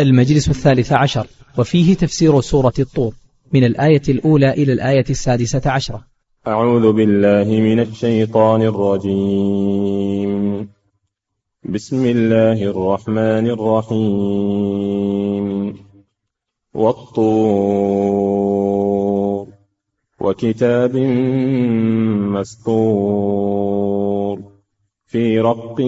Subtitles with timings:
[0.00, 1.26] المجلس الثالث عشر
[1.58, 3.14] وفيه تفسير سورة الطور
[3.52, 6.04] من الآية الأولى إلى الآية السادسة عشرة.
[6.46, 10.68] أعوذ بالله من الشيطان الرجيم.
[11.64, 13.92] بسم الله الرحمن الرحيم.
[16.74, 17.72] والطور
[20.20, 20.96] وكتاب
[22.32, 24.11] مسطور.
[25.12, 25.80] في رق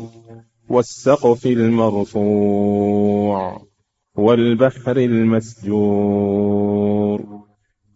[0.70, 2.82] والسقف المرفوع
[4.16, 6.42] والبحر المسجور.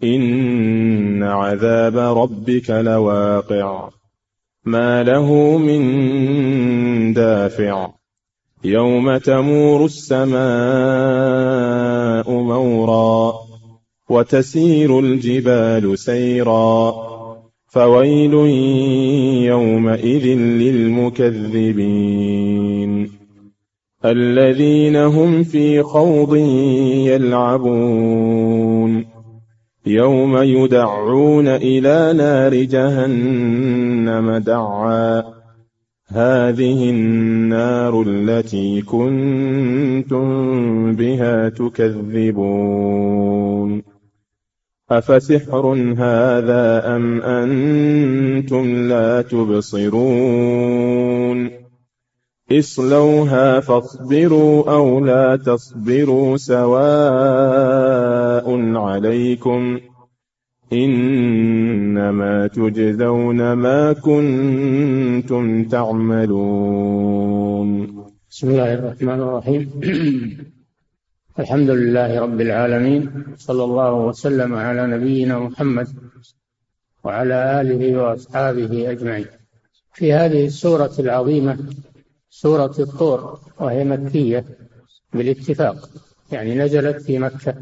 [0.03, 3.89] إن عذاب ربك لواقع
[4.65, 7.89] ما له من دافع.
[8.63, 11.04] يوم تمور السماء
[14.09, 16.93] وتسير الجبال سيرا.
[17.67, 18.33] فويل
[19.43, 23.11] يومئذ للمكذبين.
[24.05, 26.35] الذين هم في خوض
[27.05, 29.05] يلعبون.
[29.85, 35.23] يوم يدعون إلى نار جهنم دعا.
[36.07, 40.25] هذه النار التي كنتم
[40.95, 43.94] بها تكذبون.
[44.91, 50.45] أفسحر هذا أم أنتم لا تبصرون
[52.51, 56.75] اصلوها فاصبروا أو لا تصبروا سواء
[58.77, 59.79] عليكم
[60.73, 67.25] إنما تجزون ما كنتم تعملون
[68.29, 69.69] بسم الله الرحمن الرحيم.
[71.39, 75.87] الحمد لله رب العالمين صلى الله وسلم على نبينا محمد
[77.03, 79.25] وعلى آله وأصحابه أجمعين.
[79.93, 81.57] في هذه السورة العظيمة
[82.29, 84.45] سورة الطور وهي مكية
[85.13, 85.89] بالاتفاق
[86.31, 87.55] يعني نزلت في مكة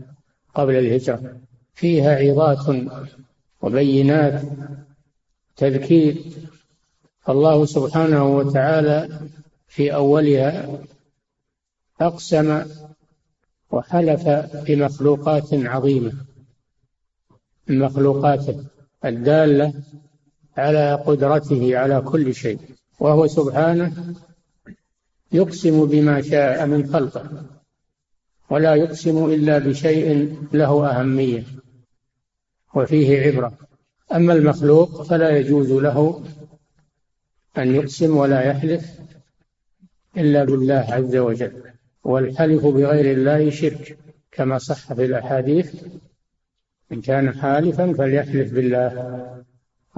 [0.56, 1.42] قبل الهجرة.
[1.74, 2.86] فيها عظات
[3.62, 4.42] وبينات
[5.56, 6.16] تذكير
[7.30, 9.09] الله سبحانه وتعالى
[9.68, 10.80] في أولها
[12.02, 12.66] أقسم
[13.73, 14.29] وحلف
[14.67, 16.13] بمخلوقات عظيمة.
[17.67, 18.66] من مخلوقاته
[19.06, 19.73] الدالة
[20.57, 22.59] على قدرته على كل شيء
[23.00, 24.16] وهو سبحانه
[25.31, 27.45] يقسم بما شاء من خلقه
[28.50, 31.44] ولا يقسم إلا بشيء له أهمية
[32.75, 33.53] وفيه عبرة.
[34.13, 36.23] أما المخلوق فلا يجوز له
[37.57, 38.85] أن يقسم ولا يحلف
[40.17, 41.72] إلا بالله عز وجل.
[42.03, 43.97] والحلف بغير الله شرك
[44.31, 45.84] كما صح في الأحاديث
[46.91, 48.91] إن كان حالفا فليحلف بالله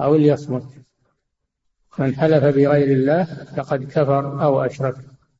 [0.00, 0.62] أو ليصمت.
[1.98, 4.94] من حلف بغير الله فقد كفر أو أشرك.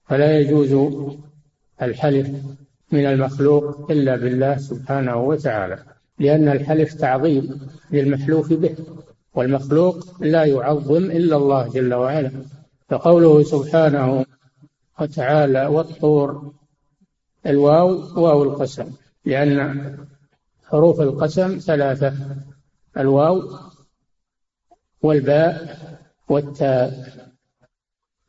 [0.05, 0.95] فلا يجوز
[1.83, 2.31] الحلف
[2.93, 5.79] من المخلوق إلا بالله سبحانه وتعالى
[6.19, 7.61] لأن الحلف تعظيم
[7.91, 8.77] للمحلوف به
[9.35, 12.31] والمخلوق لا يعظم إلا الله جل وعلا.
[12.89, 14.25] فقوله سبحانه
[15.01, 16.53] وتعالى والطور.
[17.47, 18.93] الواو واو القسم
[19.25, 19.99] لأن
[20.65, 22.15] حروف القسم ثلاثة
[22.97, 23.59] الواو
[25.03, 25.79] والباء
[26.29, 27.17] والتاء.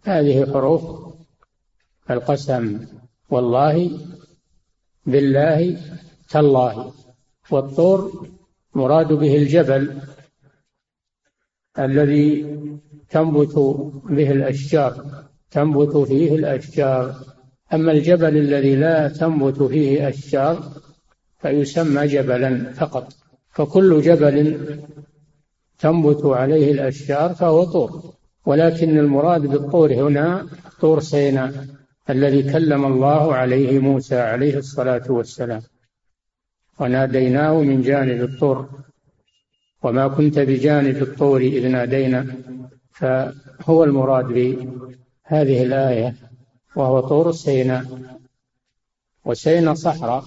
[0.03, 1.13] هذه حروف
[2.09, 2.85] القسم.
[3.29, 3.99] والله
[5.05, 5.77] بالله
[6.29, 6.93] تالله.
[7.51, 8.27] والطور
[8.75, 10.01] مراد به الجبل
[11.79, 12.57] الذي
[13.09, 13.55] تنبت
[14.03, 15.26] به الأشجار.
[15.51, 17.15] تنبت فيه الأشجار.
[17.73, 20.71] أما الجبل الذي لا تنبت فيه أشجار
[21.39, 23.13] فيسمى جبلا فقط.
[23.49, 24.59] فكل جبل
[25.79, 28.13] تنبت عليه الأشجار فهو طور.
[28.45, 30.47] ولكن المراد بالطور هنا
[30.81, 31.65] طور سيناء
[32.09, 35.61] الذي كلم الله عليه موسى عليه الصلاة والسلام.
[36.79, 38.69] وناديناه من جانب الطور.
[39.83, 42.25] وما كنت بجانب الطور إذ نادينا.
[42.91, 44.27] فهو المراد
[45.31, 46.15] بهذه الآية
[46.75, 47.85] وهو طور سيناء
[49.25, 50.23] وسيناء صحراء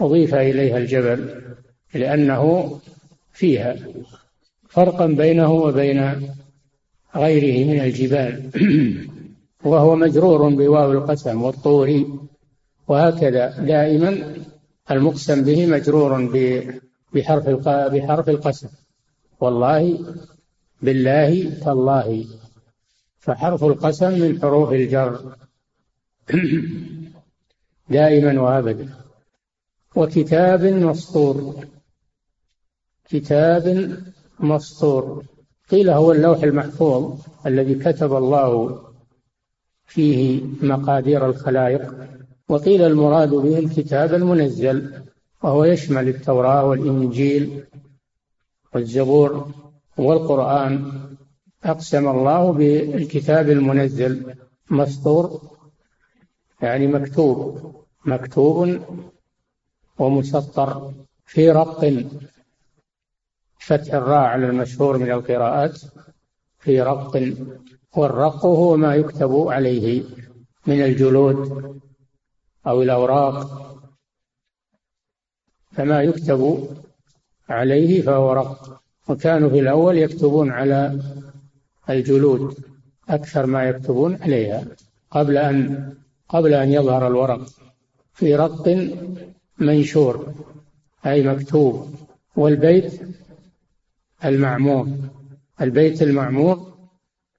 [0.00, 1.42] أضيف إليها الجبل
[1.94, 2.70] لأنه
[3.32, 3.76] فيها
[4.68, 6.30] فرقا بينه وبين
[7.16, 8.50] غيره من الجبال.
[9.70, 12.18] وهو مجرور بواو القسم والطور
[12.88, 14.34] وهكذا دائما
[14.90, 16.10] المقسم به مجرور
[17.14, 18.68] بحرف بحرف القسم.
[19.40, 19.98] والله
[20.82, 22.24] بالله تالله.
[23.26, 25.36] فحرف القسم من حروف الجر.
[27.90, 28.88] دائما وابدا.
[29.96, 31.64] وكتاب مسطور.
[33.04, 33.96] كتاب
[34.40, 35.24] مسطور.
[35.70, 38.80] قيل هو اللوح المحفوظ الذي كتب الله
[39.86, 41.94] فيه مقادير الخلائق.
[42.48, 45.02] وقيل المراد به الكتاب المنزل
[45.42, 47.64] وهو يشمل التوراة والإنجيل
[48.74, 49.50] والزبور
[49.96, 50.92] والقرآن.
[51.64, 54.34] أقسم الله بالكتاب المنزل
[54.70, 55.40] مسطور
[56.62, 57.74] يعني مكتوب
[58.04, 58.80] مكتوب
[59.98, 60.92] ومسطر
[61.26, 62.04] في رق
[63.58, 65.80] فتح الراء على المشهور من القراءات
[66.58, 67.34] في رق
[67.96, 70.04] والرق هو ما يكتب عليه
[70.66, 71.80] من الجلود
[72.66, 73.66] أو الأوراق.
[75.72, 76.68] فما يكتب
[77.48, 81.02] عليه فهو رق وكانوا في الأول يكتبون على
[81.90, 82.56] الجلود
[83.08, 84.64] أكثر ما يكتبون عليها
[85.10, 85.92] قبل أن
[86.28, 87.48] قبل أن يظهر الورق
[88.14, 88.88] في رق
[89.58, 90.34] منشور
[91.06, 91.94] أي مكتوب
[92.36, 93.00] والبيت
[94.24, 94.88] المعمور.
[95.60, 96.74] البيت المعمور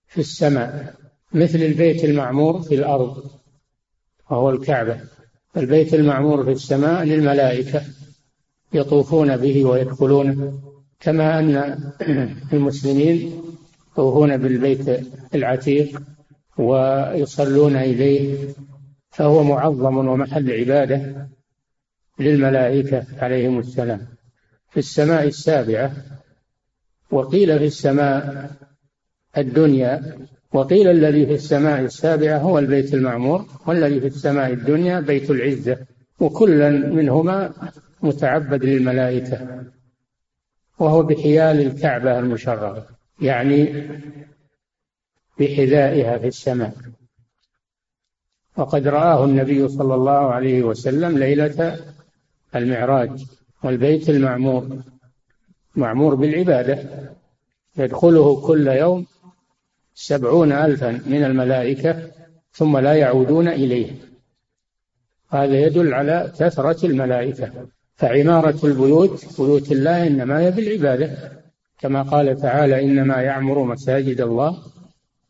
[0.08, 0.96] في السماء
[1.34, 3.32] مثل البيت المعمور في الأرض
[4.30, 5.02] وهو الكعبة.
[5.58, 7.82] البيت المعمور في السماء للملائكة
[8.74, 10.60] يطوفون به ويدخلونه
[11.00, 11.78] كما أن
[12.54, 13.42] المسلمين
[13.98, 16.02] يطوفون بالبيت العتيق
[16.58, 18.38] ويصلون إليه
[19.10, 21.28] فهو معظم ومحل عبادة
[22.20, 24.08] للملائكة عليهم السلام.
[24.70, 25.92] في السماء السابعة
[27.12, 28.52] وقيل في السماء
[29.38, 30.18] الدنيا
[30.54, 35.78] وقيل الذي في السماء السابعة هو البيت المعمور والذي في السماء الدنيا بيت العزة
[36.20, 37.54] وكلا منهما
[38.02, 39.64] متعبد للملائكة
[40.80, 42.97] وهو بحيال الكعبة المشرفة.
[43.22, 43.90] يعني
[45.40, 46.74] بحذائها في السماء.
[48.58, 51.80] وقد رآه النبي صلى الله عليه وسلم ليلة
[52.56, 53.26] المعراج
[53.64, 54.84] والبيت المعمور
[55.76, 56.90] معمور بالعبادة
[57.78, 59.06] يدخله كل يوم
[59.94, 62.12] سبعون ألفا من الملائكة
[62.52, 63.92] ثم لا يعودون إليه.
[65.30, 67.52] هذا يدل على كثرة الملائكة
[67.96, 71.42] فعمارة البيوت بيوت الله إنما هي بالعبادة.
[71.78, 74.64] كما قال تعالى إنما يعمر مساجد الله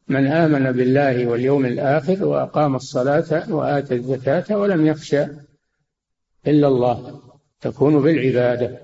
[0.07, 5.25] من آمن بالله واليوم الآخر وأقام الصلاة وآتى الزكاة ولم يخشى
[6.47, 7.21] إلا الله.
[7.61, 8.79] تكون بالعبادة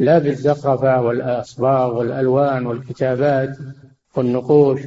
[0.00, 3.58] لا بالزخرفة والأصباغ والألوان والكتابات
[4.16, 4.80] والنقوش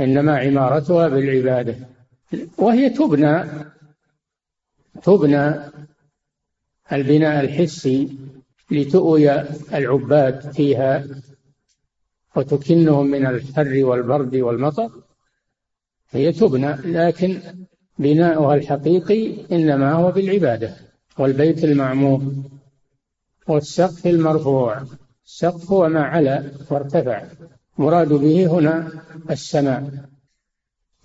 [0.00, 1.74] إنما عمارتها بالعبادة.
[2.58, 3.44] وهي تبنى
[5.02, 5.54] تبنى
[6.92, 8.18] البناء الحسي
[8.70, 9.40] لتؤوي
[9.74, 11.04] العباد فيها
[12.36, 14.90] وتكنهم من الحر والبرد والمطر
[16.10, 17.40] هي تبنى لكن
[17.98, 20.76] بناؤها الحقيقي إنما هو بالعبادة
[21.18, 22.22] والبيت المعمور
[23.48, 24.82] والسقف المرفوع.
[25.26, 27.24] السقف هو ما علا وارتفع.
[27.78, 28.90] مراد به هنا
[29.30, 29.90] السماء.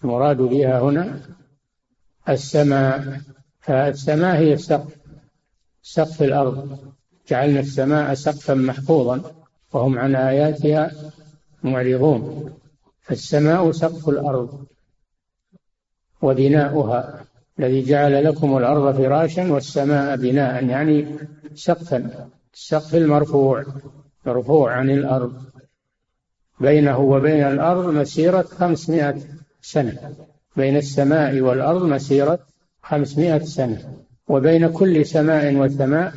[0.04, 1.22] مراد بها هنا
[2.30, 3.22] السماء.
[3.60, 4.98] فالسماء هي السقف.
[5.82, 6.95] سقف الأرض.
[7.28, 9.22] جعلنا السماء سقفا محفوظا
[9.74, 10.92] وهم عن آياتها
[11.64, 12.54] معرضون.
[13.02, 14.66] فالسماء سقف الأرض
[16.22, 17.26] وبناؤها
[17.60, 21.18] الذي جعل لكم الأرض فراشا والسماء بناء يعني
[21.56, 23.66] سقفا السقف المرفوع
[24.26, 25.44] مرفوع عن الأرض.
[26.60, 29.22] بينه وبين الأرض مسيرة خمسمائة
[29.62, 30.16] سنة.
[30.56, 32.40] بين السماء والأرض مسيرة
[32.82, 33.94] خمسمائة سنة.
[34.28, 36.14] وبين كل سماء وسماء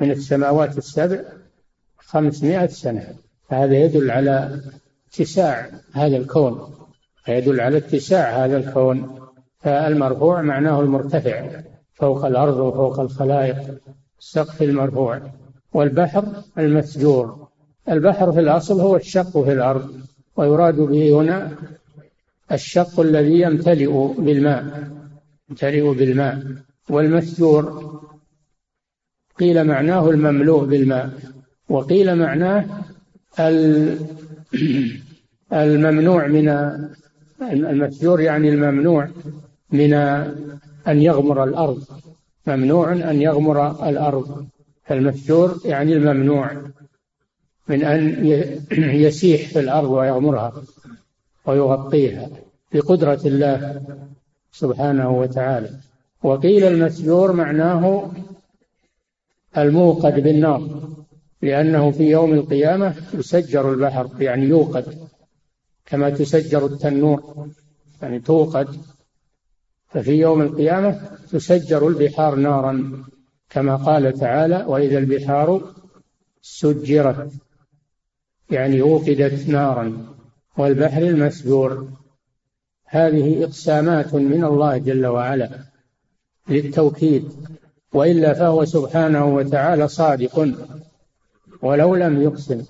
[0.00, 1.20] من السماوات السبع
[1.98, 3.14] خمسمائة سنة.
[3.48, 4.60] هذا يدل على
[5.08, 6.74] اتساع هذا الكون.
[7.28, 9.18] يدل على اتساع هذا الكون.
[9.60, 11.62] فالمرفوع معناه المرتفع.
[11.94, 13.56] فوق الأرض وفوق الخلائق.
[14.20, 15.20] السقف المرفوع.
[15.72, 16.24] والبحر
[16.58, 17.48] المسجور.
[17.88, 19.90] البحر في الأصل هو الشق في الأرض.
[20.36, 21.52] ويراد به هنا
[22.52, 24.88] الشق الذي يمتلئ بالماء.
[25.50, 26.42] يمتلئ بالماء.
[26.90, 27.87] والمسجور
[29.38, 31.10] قيل معناه المملوء بالماء
[31.68, 32.64] وقيل معناه
[35.52, 36.48] الممنوع من
[37.42, 39.08] المسجور يعني الممنوع
[39.72, 39.92] من
[40.88, 41.82] أن يغمر الأرض
[42.46, 44.46] ممنوع أن يغمر الأرض
[44.84, 46.50] فالمسجور يعني الممنوع
[47.68, 48.26] من أن
[48.72, 50.52] يسيح في الأرض ويغمرها
[51.46, 52.28] ويغطيها
[52.72, 53.82] بقدرة الله
[54.52, 55.70] سبحانه وتعالى.
[56.22, 58.10] وقيل المسجور معناه
[59.56, 60.88] الموقد بالنار
[61.42, 65.08] لأنه في يوم القيامة يسجر البحر يعني يوقد
[65.86, 67.48] كما تسجر التنور
[68.02, 68.68] يعني توقد.
[69.88, 71.00] ففي يوم القيامة
[71.30, 73.04] تسجر البحار نارا
[73.50, 75.74] كما قال تعالى وإذا البحار
[76.42, 77.32] سجرت
[78.50, 80.14] يعني أوقدت نارا
[80.56, 81.88] والبحر المسجور.
[82.84, 85.50] هذه إقسامات من الله جل وعلا
[86.48, 87.32] للتوكيد.
[87.92, 90.48] وإلا فهو سبحانه وتعالى صادق
[91.62, 92.64] ولو لم يقسم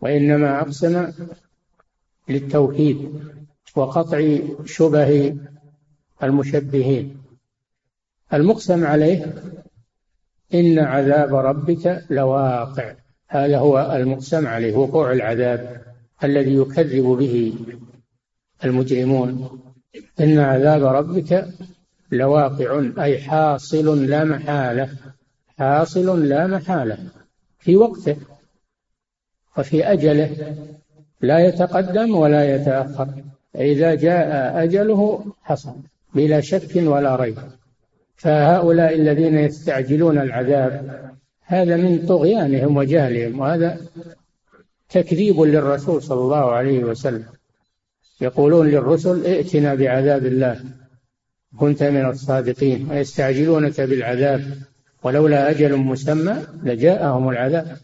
[0.00, 1.12] وإنما أقسم
[2.28, 3.20] للتوكيد
[3.76, 5.36] وقطع شبه
[6.22, 7.16] المشبهين.
[8.32, 9.34] المقسم عليه
[10.54, 12.94] إن عذاب ربك لواقع.
[13.28, 15.82] هذا هو المقسم عليه وقوع العذاب
[16.24, 17.54] الذي يكذب به
[18.64, 19.60] المجرمون.
[20.20, 21.48] إن عذاب ربك
[22.12, 24.88] لواقع أي حاصل لا محالة
[25.58, 26.98] حاصل لا محالة
[27.58, 28.16] في وقته
[29.58, 30.56] وفي أجله
[31.20, 33.08] لا يتقدم ولا يتأخر
[33.54, 35.74] إذا جاء أجله حصل
[36.14, 37.38] بلا شك ولا ريب.
[38.16, 41.00] فهؤلاء الذين يستعجلون العذاب
[41.42, 43.80] هذا من طغيانهم وجهلهم وهذا
[44.88, 47.24] تكذيب للرسول صلى الله عليه وسلم.
[48.20, 50.60] يقولون للرسل ائتنا بعذاب الله.
[51.58, 54.44] كنت من الصادقين ويستعجلونك بالعذاب
[55.02, 57.76] ولولا أجل مسمى لجاءهم العذاب.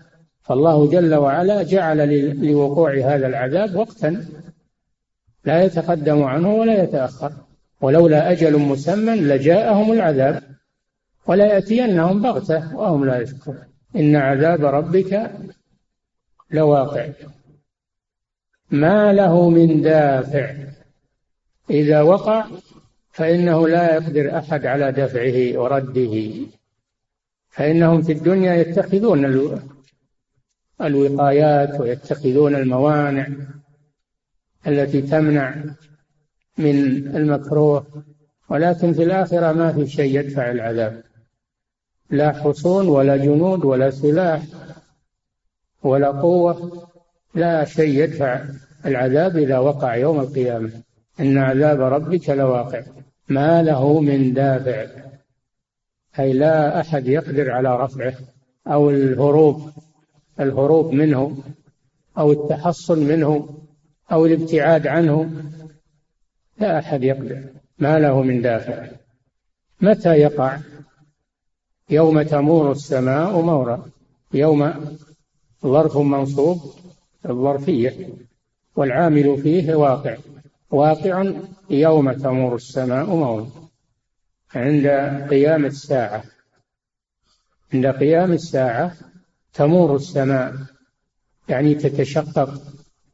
[0.43, 4.27] فالله جل وعلا جعل لوقوع هذا العذاب وقتا
[5.45, 7.33] لا يتقدم عنه ولا يتأخر.
[7.81, 10.43] ولولا أجل مسمى لجاءهم العذاب
[11.27, 13.59] ولا يأتينهم بغتة وهم لا يشكرون.
[13.97, 15.31] إن عذاب ربك
[16.51, 17.09] لواقع.
[18.71, 20.55] ما له من دافع.
[21.71, 22.47] إذا وقع
[23.13, 26.33] فإنه لا يقدر أحد على دفعه ورده.
[27.51, 29.61] فإنهم في الدنيا يتخذون
[30.81, 33.29] الوقايات ويتخذون الموانع
[34.67, 35.55] التي تمنع
[36.59, 36.77] من
[37.17, 38.05] المكروه
[38.49, 41.03] ولكن في الآخرة ما في شيء يدفع العذاب.
[42.11, 44.43] لا حصون ولا جنود ولا سلاح
[45.83, 46.89] ولا قوة
[47.35, 48.45] لا شيء يدفع
[48.87, 50.71] العذاب إذا وقع يوم القيامة.
[51.21, 52.83] إن عذاب ربك لواقع.
[53.33, 54.87] ما له من دافع.
[56.19, 58.15] أي لا أحد يقدر على رفعه
[58.67, 59.71] أو الهروب
[60.41, 61.37] الهروب منه
[62.19, 63.49] أو التحصن منه
[64.13, 65.31] أو الابتعاد عنه.
[66.59, 67.45] لا أحد يقدر.
[67.79, 68.87] ما له من دافع.
[69.81, 70.59] متى يقع؟
[71.91, 73.91] يوم تمور السماء مورا.
[74.35, 74.75] يوم
[75.67, 76.59] ظرف منصوب
[77.29, 78.09] الظرفية
[78.77, 80.17] والعامل فيه واقع.
[80.73, 81.33] واقع
[81.71, 83.51] يوم تمور السماء مورا
[84.55, 84.87] عند
[85.31, 86.25] قيام الساعة.
[87.75, 88.97] عند قيام الساعة
[89.53, 90.55] تمور السماء.
[91.49, 92.63] يعني تتشقق.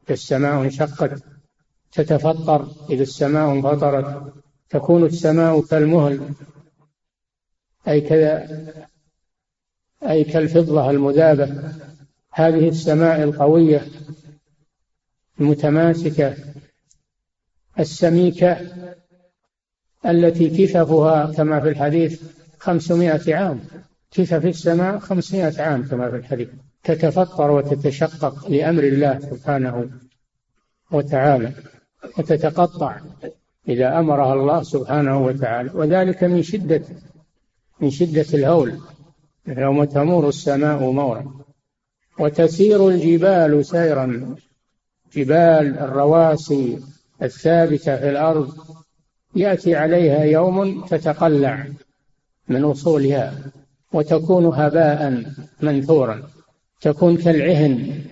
[0.09, 1.23] السماء انشقت.
[1.91, 2.67] تتفطر.
[2.89, 4.33] إذا السماء انفطرت
[4.69, 6.33] تكون السماء كالمهل.
[7.87, 8.47] أي كذا
[10.03, 11.73] أي كالفضة المذابة.
[12.31, 13.87] هذه السماء القوية
[15.39, 16.48] المتماسكة.
[17.79, 18.57] السميكة
[20.05, 22.21] التي كففها كما في الحديث
[22.59, 23.59] خمسمائة عام.
[24.11, 26.49] كفف السماء خمسمائة عام كما في الحديث.
[26.83, 29.89] تتفطر وتتشقق لأمر الله سبحانه
[30.91, 31.53] وتعالى
[32.17, 32.99] وتتقطع
[33.69, 35.71] إذا أمرها الله سبحانه وتعالى.
[35.73, 36.81] وذلك من شدة
[37.81, 38.79] من شدة الهول.
[39.47, 41.33] يوم تمور السماء مورا
[42.19, 44.35] وتسير الجبال سيرا.
[45.15, 46.79] جبال الرواسي
[47.21, 48.53] الثابتة في الأرض
[49.35, 51.67] يأتي عليها يوم تتقلع
[52.47, 53.33] من أصولها
[53.93, 55.23] وتكون هباء
[55.61, 56.29] منثورا
[56.81, 58.03] تكون كالعهن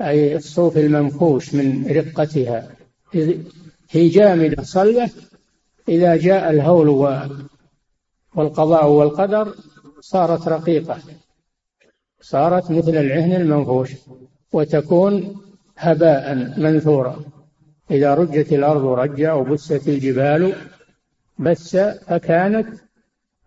[0.00, 2.70] أي الصوف المنفوش من رقتها.
[3.90, 5.10] هي جامدة صلبة
[5.88, 6.88] إذا جاء الهول
[8.34, 9.54] والقضاء والقدر
[10.00, 10.98] صارت رقيقة
[12.20, 13.90] صارت مثل العهن المنفوش
[14.52, 15.40] وتكون
[15.78, 17.24] هباء منثورا.
[17.90, 20.54] إذا رجت الأرض رجا وبست الجبال
[21.38, 22.68] بس فكانت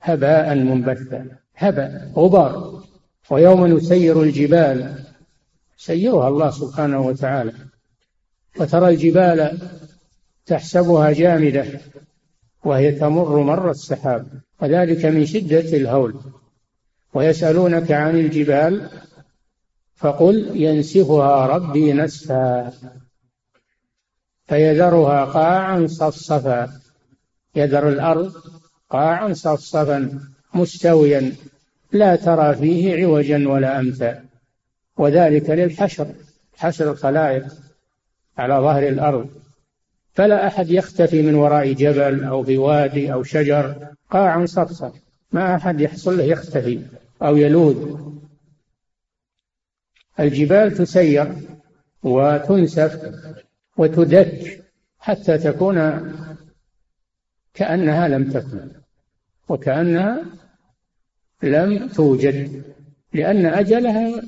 [0.01, 2.83] هباء منبثا هباء غبار.
[3.29, 5.03] ويوم نسير الجبال
[5.77, 7.53] سيرها الله سبحانه وتعالى.
[8.59, 9.57] وترى الجبال
[10.45, 11.65] تحسبها جامدة
[12.63, 14.27] وهي تمر مر السحاب.
[14.61, 16.15] وذلك من شدة الهول.
[17.13, 18.89] ويسألونك عن الجبال
[19.95, 22.73] فقل ينسفها ربي نسفا.
[24.47, 26.71] فيذرها قاعا صفصفا.
[27.55, 28.33] يذر الأرض
[28.89, 30.19] قاعا صفصفا
[30.53, 31.31] مستويا
[31.91, 34.25] لا ترى فيه عوجا ولا أمتا.
[34.97, 36.07] وذلك للحشر
[36.57, 37.45] حشر الخلائق
[38.37, 39.29] على ظهر الأرض.
[40.13, 44.93] فلا أحد يختفي من وراء جبل أو في وادي أو شجر قاع صفصف
[45.31, 46.81] ما أحد يحصل له يختفي
[47.21, 47.99] أو يلوذ.
[50.19, 51.35] الجبال تسير
[52.03, 53.11] وتنسف
[53.77, 54.63] وتدك
[54.99, 55.77] حتى تكون
[57.53, 58.71] كأنها لم تكن
[59.49, 60.25] وكأنها
[61.43, 62.63] لم توجد
[63.13, 64.21] لأن أجلها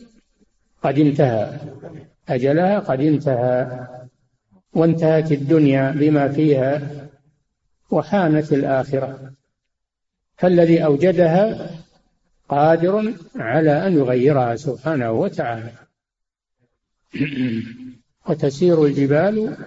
[0.83, 1.59] قد انتهى
[2.29, 3.87] أجلها قد انتهى
[4.73, 6.81] وانتهت الدنيا بما فيها
[7.91, 9.33] وحانت الآخرة.
[10.37, 11.69] فالذي أوجدها
[12.49, 15.71] قادر على أن يغيرها سبحانه وتعالى.
[18.29, 19.57] وتسير الجبال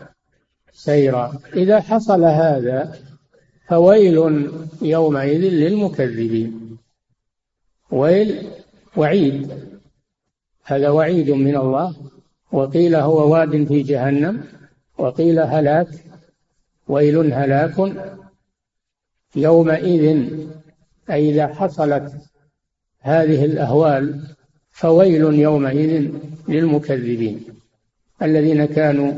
[0.72, 1.38] سيرا.
[1.54, 2.98] إذا حصل هذا
[3.68, 4.50] فويل
[4.82, 6.76] يومئذ للمكذبين.
[7.90, 8.48] ويل
[8.96, 9.50] وعيد.
[10.64, 11.96] هذا وعيد من الله.
[12.52, 14.44] وقيل هو واد في جهنم.
[14.98, 15.88] وقيل هلاك.
[16.88, 17.92] ويل هلاك.
[19.36, 20.28] يومئذ
[21.10, 22.12] أي إذا حصلت
[23.00, 24.26] هذه الأهوال
[24.70, 26.10] فويل يومئذ
[26.48, 27.59] للمكذبين.
[28.22, 29.12] الذين كانوا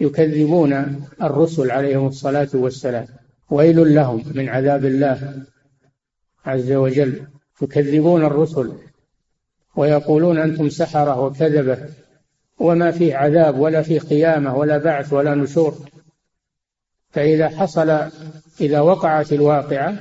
[0.00, 3.06] يكذبون الرسل عليهم الصلاة والسلام.
[3.50, 5.42] ويل لهم من عذاب الله
[6.46, 7.26] عز وجل.
[7.62, 8.72] يكذبون الرسل
[9.76, 11.78] ويقولون أنتم سحرة وكذبة
[12.58, 15.74] وما فيه عذاب ولا فيه قيامة ولا بعث ولا نشور.
[17.10, 18.10] فإذا حصل
[18.60, 19.98] إذا وقعت الواقعة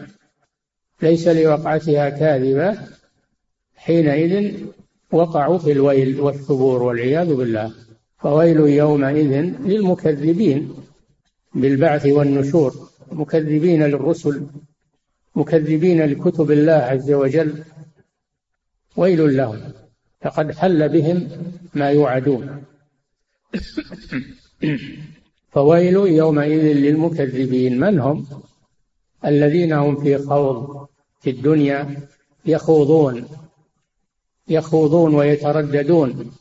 [1.01, 2.77] ليس لوقعتها كاذبة
[3.75, 4.53] حينئذ
[5.11, 7.71] وقعوا في الويل والثبور والعياذ بالله.
[8.21, 9.31] فويل يومئذ
[9.65, 10.73] للمكذبين
[11.55, 14.47] بالبعث والنشور مكذبين للرسل
[15.35, 17.63] مكذبين لكتب الله عز وجل.
[18.95, 19.73] ويل لهم
[20.21, 21.27] فقد حل بهم
[21.73, 22.63] ما يوعدون.
[25.51, 27.79] فويل يومئذ للمكذبين.
[27.79, 28.27] من هم؟
[29.25, 30.87] الذين هم في خوض
[31.19, 32.07] في الدنيا
[32.45, 33.27] يخوضون
[34.47, 36.31] يخوضون ويترددون.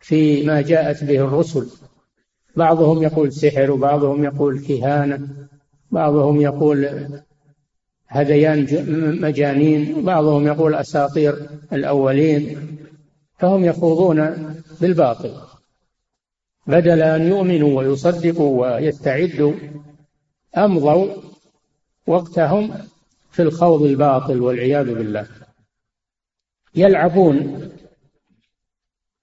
[0.00, 1.66] فيما جاءت به الرسل.
[2.56, 5.28] بعضهم يقول سحر وبعضهم يقول كهانة
[5.90, 7.08] بعضهم يقول
[8.06, 8.66] هذيان
[9.20, 12.58] مجانين بعضهم يقول أساطير الأولين.
[13.38, 15.34] فهم يخوضون بالباطل.
[16.66, 19.52] بدل أن يؤمنوا ويصدقوا ويستعدوا
[20.56, 21.06] أمضوا
[22.06, 22.70] وقتهم
[23.30, 25.26] في الخوض الباطل والعياذ بالله.
[26.74, 27.68] يلعبون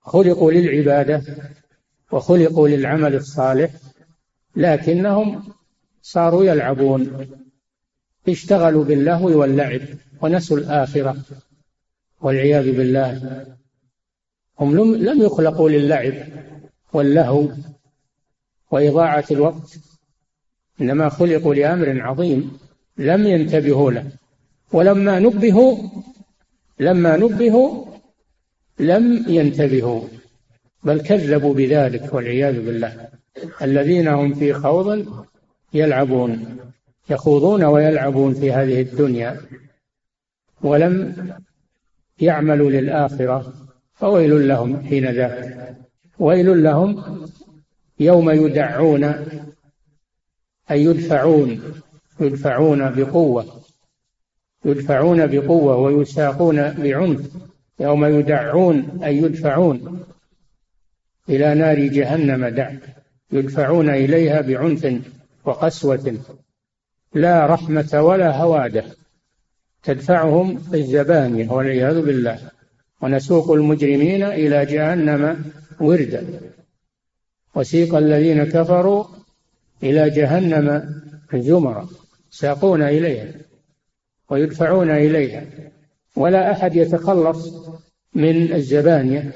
[0.05, 1.21] خلقوا للعبادة
[2.11, 3.71] وخلقوا للعمل الصالح
[4.55, 5.43] لكنهم
[6.01, 7.27] صاروا يلعبون.
[8.29, 9.81] اشتغلوا باللهو واللعب
[10.21, 11.15] ونسوا الآخرة
[12.21, 13.45] والعياذ بالله.
[14.59, 16.13] هم لم يخلقوا للعب
[16.93, 17.49] واللهو
[18.71, 19.77] وإضاعة الوقت
[20.81, 22.57] إنما خلقوا لأمر عظيم
[22.97, 24.11] لم ينتبهوا له.
[24.73, 25.77] ولما نبهوا
[26.79, 27.94] لما نبهوا
[28.79, 30.01] لم ينتبهوا
[30.83, 33.07] بل كذبوا بذلك والعياذ بالله.
[33.61, 35.05] الذين هم في خوض
[35.73, 36.57] يلعبون
[37.09, 39.41] يخوضون ويلعبون في هذه الدنيا
[40.61, 41.15] ولم
[42.19, 43.53] يعملوا للآخرة
[43.93, 45.75] فويل لهم حين ذاك.
[46.19, 47.03] ويل لهم
[47.99, 49.03] يوم يدعون
[50.71, 51.61] أي يدفعون
[52.19, 53.61] يدفعون بقوة
[54.65, 57.31] يدفعون بقوة ويساقون بعنف
[57.79, 60.03] يوم يدعون أي يدفعون
[61.29, 62.71] إلى نار جهنم دع.
[63.31, 65.01] يدفعون إليها بعنف
[65.45, 66.17] وقسوة.
[67.13, 68.83] لا رحمة ولا هوادة.
[69.83, 72.39] تدفعهم الزبانية والعياذ بالله.
[73.01, 76.39] ونسوق المجرمين إلى جهنم وردا.
[77.55, 79.05] وسيق الذين كفروا
[79.83, 80.95] إلى جهنم
[81.35, 81.87] زمرا.
[82.31, 83.27] ساقون إليها.
[84.29, 85.45] ويدفعون إليها.
[86.15, 87.69] ولا أحد يتخلص
[88.13, 89.33] من الزبانية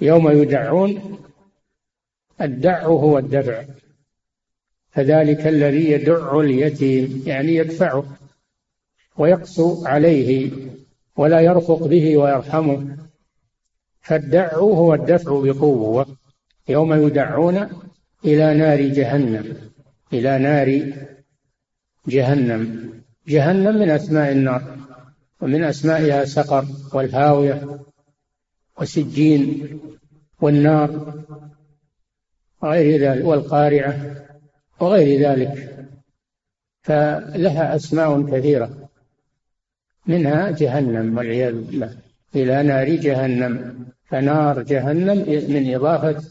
[0.00, 1.18] يوم يدعون
[2.40, 3.64] الدع هو الدفع.
[4.90, 8.04] فذلك الذي يدع اليتيم يعني يدفعه
[9.16, 10.50] ويقسو عليه
[11.16, 12.96] ولا يرفق به ويرحمه.
[14.00, 16.06] فالدع هو الدفع بقوة.
[16.68, 17.68] يوم يدعون
[18.24, 19.56] إلى نار جهنم
[20.12, 20.92] إلى نار
[22.08, 22.92] جهنم.
[23.28, 24.87] جهنم من أسماء النار.
[25.40, 27.80] ومن أسمائها سقر والهاوية
[28.80, 29.80] وسجين
[30.40, 31.14] والنار
[32.62, 34.16] وغير ذلك والقارعة
[34.80, 35.78] وغير ذلك
[36.82, 38.88] فلها أسماء كثيرة.
[40.06, 41.96] منها جهنم والعياذ بالله
[42.34, 46.22] إلى نار جهنم فنار جهنم من إضافة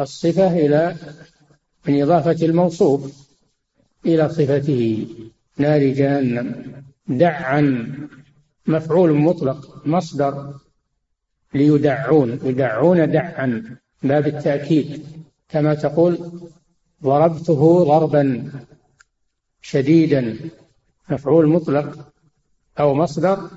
[0.00, 0.96] الصفة إلى
[1.86, 3.28] من إضافة الموصوف
[4.06, 5.06] إلى صفته
[5.58, 6.64] نار جهنم.
[7.08, 7.86] دعا
[8.66, 10.54] مفعول مطلق مصدر
[11.54, 12.40] ليدعون.
[12.44, 15.06] يدعون دعا باب التأكيد.
[15.48, 16.18] كما تقول
[17.02, 18.52] ضربته ضربا
[19.62, 20.36] شديدا
[21.10, 22.12] مفعول مطلق
[22.80, 23.50] أو مصدر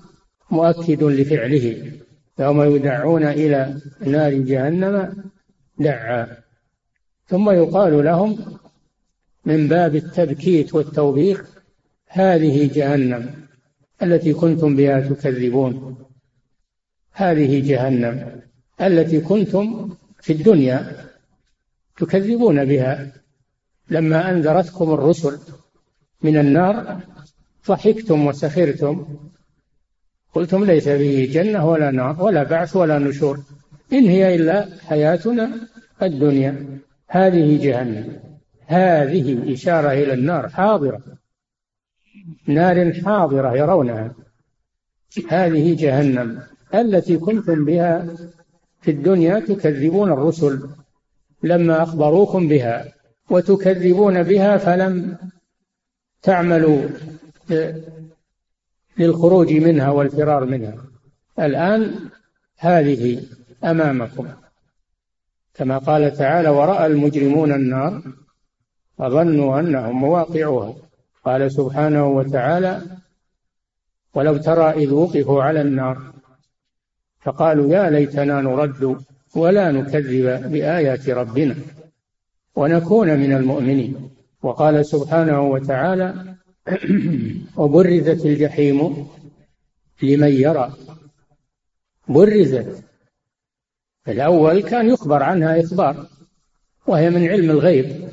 [0.52, 1.92] مؤكد لفعله.
[2.40, 5.24] يوم يدعون إلى نار جهنم
[5.80, 6.28] دعا.
[7.28, 8.38] ثم يقال لهم
[9.46, 11.44] من باب التبكيت والتوبيخ
[12.08, 13.41] هذه جهنم.
[14.04, 15.98] التي كنتم بها تكذبون.
[17.14, 18.42] هذه جهنم.
[18.82, 19.90] التي كنتم
[20.22, 21.06] في الدنيا
[21.98, 23.12] تكذبون بها.
[23.90, 25.40] لما أنذرتكم الرسل
[26.22, 27.00] من النار
[27.68, 29.08] ضحكتم وسخرتم.
[30.34, 33.40] قلتم ليس به جنة ولا نار ولا بعث ولا نشور.
[33.94, 35.52] إن هي إلا حياتنا
[36.02, 36.80] الدنيا.
[37.08, 38.20] هذه جهنم.
[38.66, 41.21] هذه إشارة إلى النار حاضرة.
[42.48, 44.14] نار حاضرة يرونها.
[45.30, 46.44] هذه جهنم
[46.74, 48.08] التي كنتم بها
[48.82, 50.70] في الدنيا تكذبون الرسل
[51.44, 52.94] لما أخبروكم بها
[53.30, 55.18] وتكذبون بها فلم
[56.22, 56.82] تعملوا
[58.98, 60.78] للخروج منها والفرار منها.
[61.40, 61.96] الآن
[62.58, 63.24] هذه
[63.64, 64.28] أمامكم.
[65.54, 68.02] كما قال تعالى ورأى المجرمون النار
[68.98, 70.76] فظنوا أنهم مواقعها
[71.26, 72.82] قال سبحانه وتعالى
[74.14, 76.14] ولو ترى إذ وقفوا على النار
[77.20, 78.98] فقالوا يا ليتنا نرد
[79.36, 81.56] ولا نكذب بآيات ربنا
[82.56, 84.10] ونكون من المؤمنين.
[84.44, 86.36] وقال سبحانه وتعالى
[87.58, 89.08] وبرزت الجحيم
[90.04, 90.74] لمن يرى.
[92.08, 92.84] برزت.
[94.08, 96.08] الأول كان يخبر عنها إخبار
[96.88, 98.10] وهي من علم الغيب.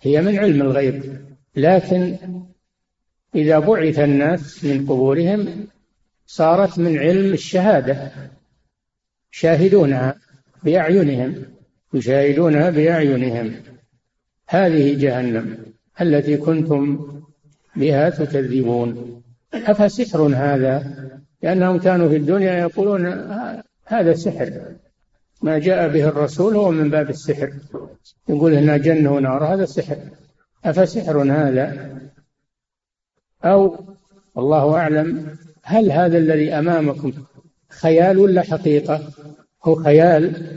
[0.00, 1.27] هي من علم الغيب.
[1.58, 2.16] لكن
[3.34, 5.66] إذا بعث الناس من قبورهم
[6.26, 8.12] صارت من علم الشهادة
[9.30, 10.14] شاهدونها
[10.62, 11.34] بأعينهم
[11.94, 13.52] يشاهدونها بأعينهم.
[14.48, 15.56] هذه جهنم
[16.00, 17.08] التي كنتم
[17.76, 19.22] بها تكذبون.
[19.54, 20.94] أفسحر هذا؟
[21.42, 23.06] لأنهم كانوا في الدنيا يقولون
[23.84, 24.52] هذا سحر.
[25.42, 27.52] ما جاء به الرسول هو من باب السحر.
[28.28, 29.98] يقول هنا جنة ونار هذا سحر.
[30.64, 31.98] أفسحر هذا؟
[33.44, 33.84] أو
[34.34, 37.12] والله أعلم هل هذا الذي أمامكم
[37.68, 39.12] خيال ولا حقيقة؟
[39.64, 40.56] هو خيال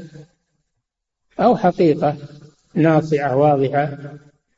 [1.40, 2.18] أو حقيقة
[2.74, 3.98] ناصعة واضحة؟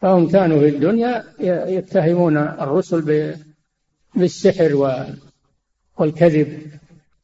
[0.01, 1.23] فهم كانوا في الدنيا
[1.69, 3.35] يتهمون الرسل
[4.15, 4.75] بالسحر
[5.97, 6.71] والكذب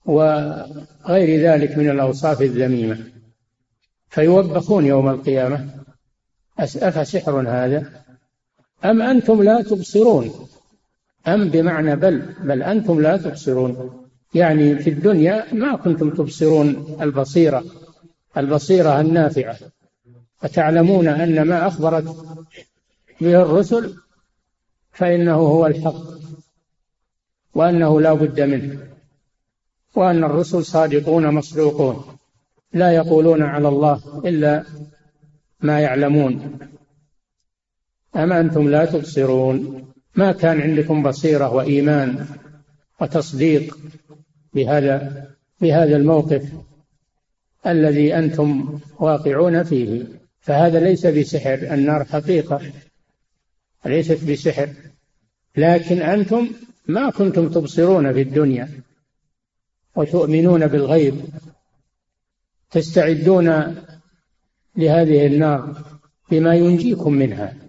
[0.06, 2.98] وغير ذلك من الأوصاف الذميمة.
[4.10, 5.70] فيوبخون يوم القيامة.
[6.60, 7.92] أفسحر هذا؟
[8.86, 10.48] أم أنتم لا تبصرون؟
[11.28, 14.06] أم بمعنى بل بل أنتم لا تبصرون.
[14.34, 17.66] يعني في الدنيا ما كنتم تبصرون البصيرة
[18.38, 19.58] البصيرة النافعة.
[20.44, 22.16] وتعلمون أن ما أخبرت
[23.22, 23.96] به الرسل
[24.92, 26.04] فإنه هو الحق
[27.54, 28.80] وأنه لا بد منه
[29.96, 32.18] وأن الرسل صادقون مصدوقون.
[32.74, 34.64] لا يقولون على الله إلا
[35.62, 36.60] ما يعلمون.
[38.16, 42.26] أما أنتم لا تبصرون؟ ما كان عندكم بصيرة وإيمان
[43.02, 43.78] وتصديق
[44.54, 45.28] بهذا
[45.62, 46.52] بهذا الموقف
[47.68, 50.04] الذي أنتم واقعون فيه؟
[50.42, 52.62] فهذا ليس بسحر النار حقيقة
[53.86, 54.70] ليست بسحر.
[55.58, 56.50] لكن أنتم
[56.88, 58.70] ما كنتم تبصرون في الدنيا
[59.96, 61.16] وتؤمنون بالغيب
[62.72, 63.76] تستعدون
[64.76, 65.84] لهذه النار
[66.32, 67.69] بما ينجيكم منها.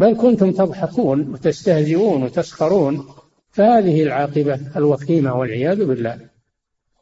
[0.00, 3.06] بل كنتم تضحكون وتستهزئون وتسخرون
[3.50, 6.18] فهذه العاقبة الوخيمة والعياذ بالله.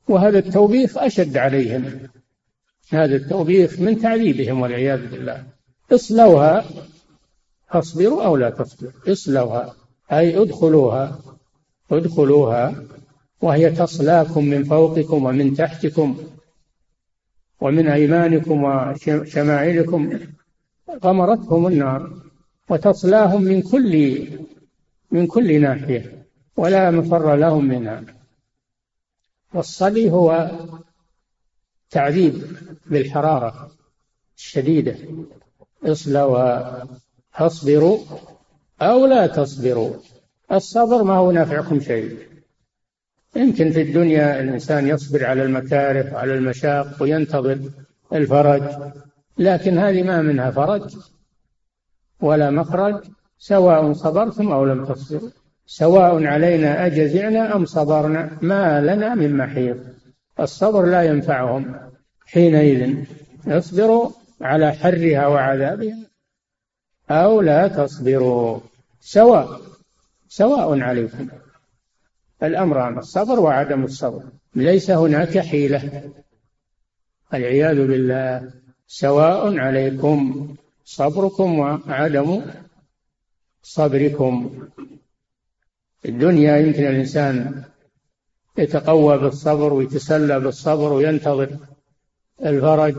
[0.08, 1.84] وهذا التوبيخ أشد عليهم.
[2.90, 5.44] هذا التوبيخ من تعذيبهم والعياذ بالله.
[5.92, 6.64] اصلوها
[7.70, 8.92] فاصبروا أو لا تصبروا.
[9.08, 9.74] اصلوها
[10.12, 11.18] أي ادخلوها.
[11.90, 12.84] ادخلوها
[13.42, 16.18] وهي تصلاكم من فوقكم ومن تحتكم
[17.60, 20.18] ومن أيمانكم وشمائلكم.
[21.04, 22.27] غمرتهم النار.
[22.68, 24.26] وتصلاهم من كل
[25.10, 26.26] من كل ناحية
[26.56, 28.04] ولا مفر لهم منها.
[29.54, 30.50] والصلي هو
[31.90, 32.42] تعذيب
[32.86, 33.70] بالحرارة
[34.36, 34.96] الشديدة.
[35.84, 36.84] اصلوا
[37.32, 37.98] فاصبروا
[38.82, 39.94] أو لا تصبروا.
[40.52, 42.18] الصبر ما هو نافعكم شيء.
[43.36, 47.70] يمكن في الدنيا الإنسان يصبر على المكاره وعلى المشاق وينتظر
[48.12, 48.62] الفرج
[49.38, 50.96] لكن هذه ما منها فرج.
[52.20, 53.04] ولا مخرج
[53.38, 55.30] سواء صبرتم أو لم تصبروا.
[55.66, 59.76] سواء علينا أجزعنا أم صبرنا ما لنا من محيط.
[60.40, 61.74] الصبر لا ينفعهم.
[62.26, 63.04] حينئذ
[63.46, 65.98] اصبروا على حرها وعذابها
[67.10, 68.60] أو لا تصبروا.
[69.00, 69.60] سواء
[70.28, 71.28] سواء عليكم.
[72.42, 74.22] الأمران الصبر وعدم الصبر.
[74.54, 76.02] ليس هناك حيلة.
[77.34, 78.50] العياذ بالله.
[78.86, 80.54] سواء عليكم.
[80.88, 82.42] صبركم وعدم
[83.62, 84.68] صبركم.
[86.04, 87.64] الدنيا يمكن الإنسان
[88.58, 91.56] يتقوى بالصبر ويتسلى بالصبر وينتظر
[92.44, 92.96] الفرج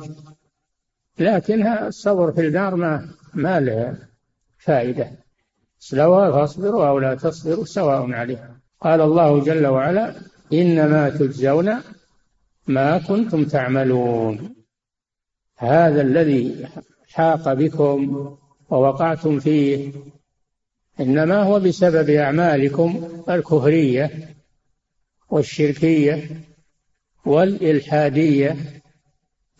[1.20, 3.98] لكن الصبر في النار ما ما له
[4.58, 5.12] فائدة.
[5.82, 10.16] اصلوها فاصبروا أو لا تصبروا سواء عليكم قال الله جل وعلا
[10.54, 11.82] إنما تجزون
[12.68, 14.56] ما كنتم تعملون.
[15.58, 16.68] هذا الذي
[17.14, 18.38] حاق بكم
[18.70, 19.92] ووقعتم فيه.
[21.00, 24.36] إنما هو بسبب أعمالكم الكفرية
[25.30, 26.30] والشركية
[27.26, 28.58] والإلحادية.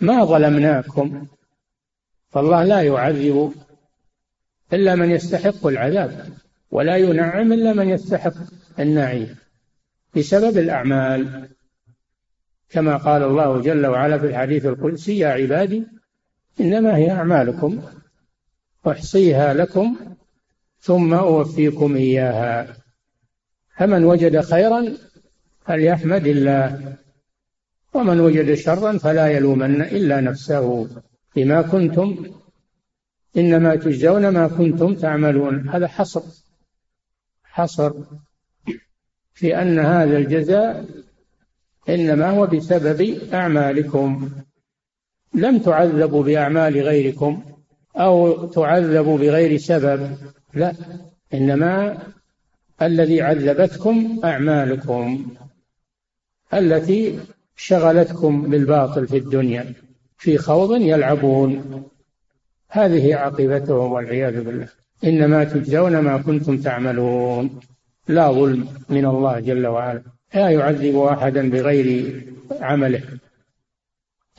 [0.02, 1.28] ما ظلمناكم.
[2.30, 3.54] فالله لا يعذب
[4.74, 6.30] إلا من يستحق العذاب
[6.72, 8.34] ولا ينعم إلا من يستحق
[8.80, 9.36] النعيم
[10.16, 11.50] بسبب الأعمال.
[12.70, 15.99] كما قال الله جل وعلا في الحديث القدسي يا عبادي
[16.60, 17.82] إنما هي أعمالكم
[18.88, 19.96] أحصيها لكم
[20.80, 22.76] ثم أوفيكم إياها.
[23.78, 24.94] فمن وجد خيرا
[25.66, 26.96] فليحمد الله
[27.94, 30.88] ومن وجد شرا فلا يلومن إلا نفسه.
[31.36, 32.26] بما كنتم
[33.38, 35.70] إنما تجزون ما كنتم تعملون.
[35.70, 36.22] هذا حصر
[37.44, 37.94] حصر
[39.34, 40.86] في أن هذا الجزاء
[41.90, 44.30] إنما هو بسبب أعمالكم.
[45.34, 47.44] لم تعذبوا بأعمال غيركم
[47.96, 50.18] أو تعذبوا بغير سبب
[50.54, 50.74] لا
[51.34, 51.98] إنما
[52.82, 55.26] الذي عذبتكم أعمالكم
[56.54, 57.20] التي
[57.56, 59.74] شغلتكم بالباطل في الدنيا
[60.18, 61.84] في خوض يلعبون.
[62.70, 64.68] هذه عاقبتهم والعياذ بالله.
[65.04, 67.60] إنما تجزون ما كنتم تعملون.
[68.08, 70.02] لا ظلم من الله جل وعلا.
[70.36, 72.22] لا يعذب أحدا بغير
[72.62, 73.04] عمله.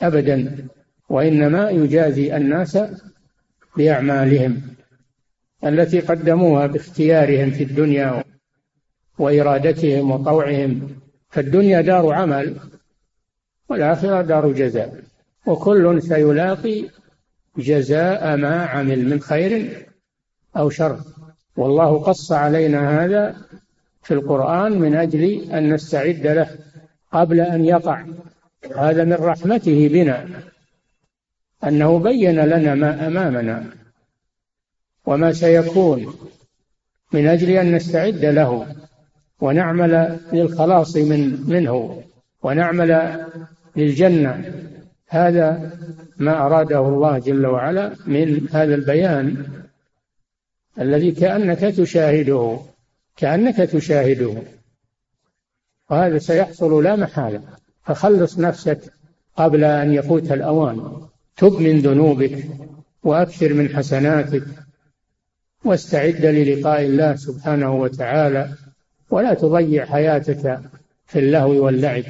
[0.01, 0.67] أبدا.
[1.11, 2.77] وإنما يجازي الناس
[3.77, 4.61] بأعمالهم
[5.65, 8.23] التي قدموها باختيارهم في الدنيا
[9.19, 10.89] وإرادتهم وطوعهم.
[11.29, 12.55] فالدنيا دار عمل
[13.69, 14.99] والآخرة دار جزاء
[15.45, 16.85] وكل سيلاقي
[17.57, 19.85] جزاء ما عمل من خير
[20.57, 20.99] أو شر.
[21.57, 23.35] والله قص علينا هذا
[24.03, 26.49] في القرآن من أجل أن نستعد له
[27.11, 28.05] قبل أن يقع.
[28.75, 30.27] هذا من رحمته بنا.
[31.63, 33.65] أنه بين لنا ما أمامنا
[35.05, 36.13] وما سيكون
[37.13, 38.75] من أجل أن نستعد له
[39.41, 42.03] ونعمل للخلاص من منه
[42.43, 43.25] ونعمل
[43.75, 44.53] للجنة.
[45.07, 45.71] هذا
[46.17, 49.45] ما أراده الله جل وعلا من هذا البيان
[50.79, 52.59] الذي كأنك تشاهده
[53.17, 54.35] كأنك تشاهده.
[55.89, 57.41] وهذا سيحصل لا محالة.
[57.83, 58.79] فخلص نفسك
[59.35, 61.07] قبل أن يفوت الأوان.
[61.37, 62.45] تب من ذنوبك
[63.03, 64.43] وأكثر من حسناتك
[65.65, 68.49] واستعد للقاء الله سبحانه وتعالى
[69.09, 70.59] ولا تضيع حياتك
[71.05, 72.03] في اللهو واللعب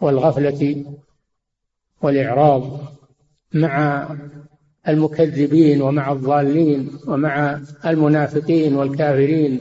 [0.00, 0.84] والغفلة
[2.02, 2.80] والإعراض
[3.54, 4.08] مع
[4.88, 9.60] المكذبين ومع الضالين ومع المنافقين والكافرين.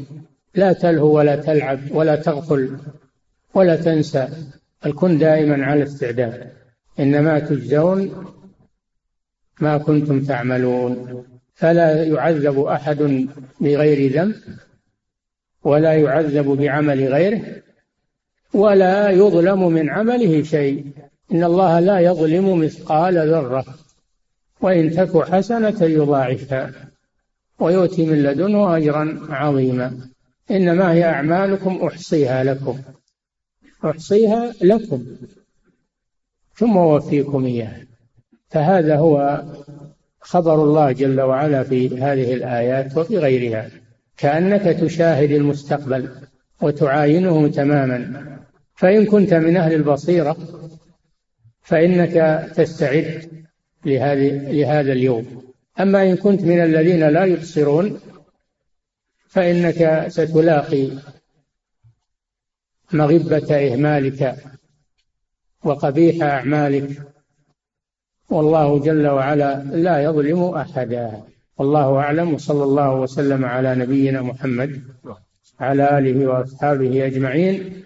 [0.56, 2.78] لا تلهو ولا تلعب ولا تغفل
[3.54, 4.28] ولا تنسى.
[4.86, 6.52] بل كن دائما على استعداد.
[7.00, 8.26] إنما تجزون
[9.62, 11.26] ما كنتم تعملون.
[11.54, 13.28] فلا يعذب أحد
[13.62, 14.36] بغير ذنب
[15.64, 17.42] ولا يعذب بعمل غيره
[18.54, 20.86] ولا يظلم من عمله شيء.
[21.32, 23.66] إن الله لا يظلم مثقال ذرة
[24.62, 26.72] وإن تك حسنة يضاعفها
[27.60, 29.98] ويؤتي من لدنه أجرا عظيما.
[30.52, 32.80] إنما هي أعمالكم أحصيها لكم.
[33.86, 35.06] أحصيها لكم
[36.56, 37.91] ثم أوفيكم إياها.
[38.52, 39.44] فهذا هو
[40.20, 43.70] خبر الله جل وعلا في هذه الآيات وفي غيرها.
[44.18, 46.10] كأنك تشاهد المستقبل
[46.62, 48.26] وتعاينه تماما.
[48.76, 50.38] فإن كنت من أهل البصيرة
[51.62, 53.46] فإنك تستعد
[53.86, 55.42] لهذا اليوم.
[55.80, 58.00] أما إن كنت من الذين لا يبصرون
[59.28, 60.90] فإنك ستلاقي
[62.94, 64.36] مغبة إهمالك
[65.64, 67.11] وقبيح أعمالك
[68.32, 71.24] والله جل وعلا لا يظلم أحدا.
[71.58, 72.34] والله أعلم.
[72.34, 74.82] وصلى الله وسلم على نبينا محمد
[75.60, 77.84] على آله وأصحابه أجمعين.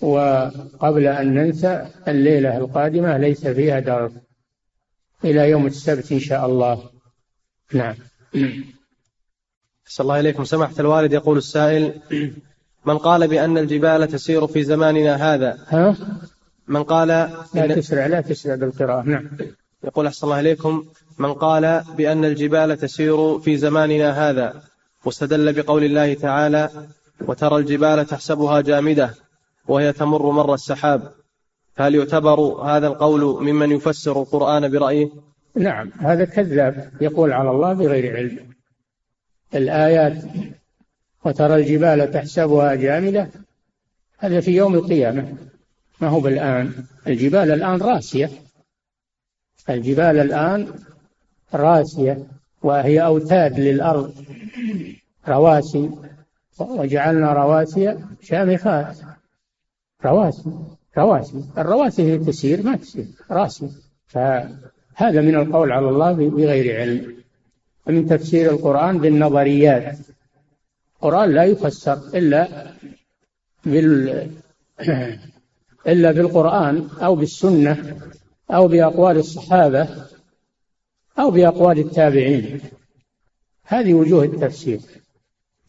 [0.00, 4.12] وقبل أن ننسى الليلة القادمة ليس فيها درس.
[5.24, 6.82] إلى يوم السبت إن شاء الله.
[7.72, 7.94] نعم.
[9.86, 10.44] صلى الله إليكم.
[10.44, 12.00] سماحة الوالد يقول السائل
[12.86, 15.96] من قال بأن الجبال تسير في زماننا هذا؟ ها؟
[16.68, 17.08] من قال
[17.54, 19.30] لا تسرع لا تسرع بالقراءة نعم.
[19.84, 20.84] يقول أحسن الله إليكم
[21.18, 24.62] من قال بأن الجبال تسير في زماننا هذا
[25.04, 26.70] واستدل بقول الله تعالى
[27.20, 29.14] وترى الجبال تحسبها جامدة
[29.68, 31.12] وهي تمر مر السحاب.
[31.74, 35.10] فهل يعتبر هذا القول ممن يفسر القرآن برأيه؟
[35.56, 38.38] نعم هذا كذاب يقول على الله بغير علم.
[39.54, 40.24] الآيات
[41.24, 43.30] وترى الجبال تحسبها جامدة
[44.18, 45.34] هذا في يوم القيامة.
[46.04, 46.72] ما هو بالآن؟
[47.06, 48.30] الجبال الآن راسية.
[49.70, 50.68] الجبال الآن
[51.54, 52.26] راسية
[52.62, 54.14] وهي أوتاد للأرض
[55.28, 55.90] رواسي
[56.58, 58.96] وجعلنا رواسي شامخات.
[60.04, 60.50] رواسي
[60.98, 61.44] رواسي.
[61.58, 63.68] الرواسي هي تسير ما تسير راسي
[64.06, 67.16] فهذا من القول على الله بغير علم.
[67.86, 69.98] من تفسير القرآن بالنظريات.
[70.96, 72.72] القرآن لا يفسر إلا
[73.64, 74.30] بال
[75.86, 77.98] إلا بالقرآن أو بالسنة
[78.50, 79.88] أو بأقوال الصحابة
[81.18, 82.60] أو بأقوال التابعين.
[83.64, 84.80] هذه وجوه التفسير.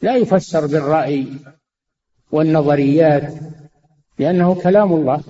[0.02, 1.28] لا يفسر بالرأي
[2.32, 3.34] والنظريات
[4.20, 5.24] لأنه كلام الله.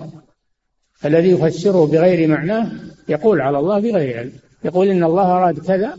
[1.04, 2.72] الذي يفسره بغير معناه
[3.08, 4.32] يقول على الله بغير علم.
[4.64, 5.98] يقول إن الله أراد كذا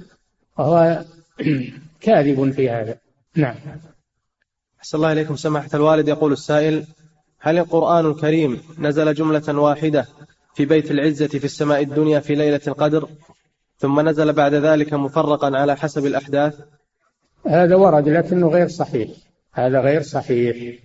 [0.57, 1.05] وهو
[2.01, 2.97] كاذب في هذا.
[3.35, 3.55] نعم.
[4.79, 5.35] أحسن الله إليكم.
[5.35, 6.85] سماحة الوالد يقول السائل
[7.39, 10.05] هل القرآن الكريم نزل جملة واحدة
[10.55, 13.09] في بيت العزة في السماء الدنيا في ليلة القدر
[13.77, 16.59] ثم نزل بعد ذلك مفرقا على حسب الأحداث؟
[17.47, 19.09] هذا ورد لكنه غير صحيح.
[19.53, 20.79] هذا غير صحيح.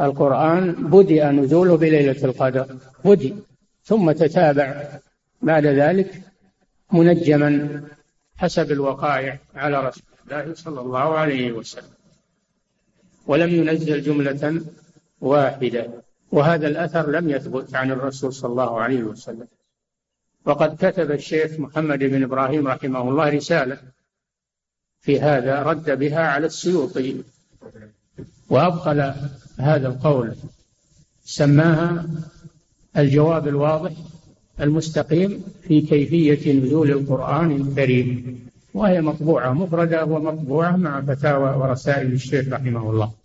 [0.00, 2.76] القرآن بدأ نزوله بليلة القدر.
[3.04, 3.36] بدأ.
[3.84, 4.84] ثم تتابع
[5.42, 6.22] بعد ذلك
[6.92, 7.82] منجما
[8.36, 11.92] حسب الوقائع على رسول الله صلى الله عليه وسلم.
[13.26, 14.62] ولم ينزل جملة
[15.22, 15.90] واحدة
[16.32, 19.48] وهذا الأثر لم يثبت عن الرسول صلى الله عليه وسلم.
[20.46, 23.78] وقد كتب الشيخ محمد بن إبراهيم رحمه الله رسالة
[25.00, 27.22] في هذا رد بها على السيوطي.
[28.50, 29.14] وأبطل
[29.58, 30.34] هذا القول
[31.24, 32.06] سماها
[32.96, 33.92] الجواب الواضح
[34.60, 38.40] المستقيم في كيفية نزول القرآن الكريم.
[38.74, 43.21] وهي مطبوعة مفردة ومطبوعة مع فتاوى ورسائل الشيخ رحمه الله.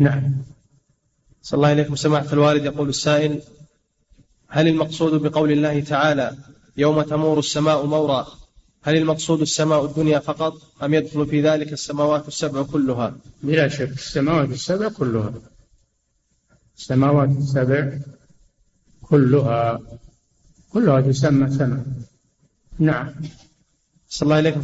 [0.00, 0.32] نعم.
[1.42, 3.42] صلى الله إليكم سماحة الوالد يقول السائل
[4.48, 6.36] هل المقصود بقول الله تعالى
[6.76, 8.26] يوم تمور السماء مورا
[8.82, 14.48] هل المقصود السماء الدنيا فقط أم يدخل في ذلك السماوات السبع كلها؟ بلا شك السماوات
[14.48, 15.32] السبع كلها.
[16.78, 17.98] السماوات السبع
[19.02, 19.80] كلها.
[20.72, 21.84] كلها تسمى سماء.
[22.78, 23.14] نعم.
[24.08, 24.62] صلى الله عليكم.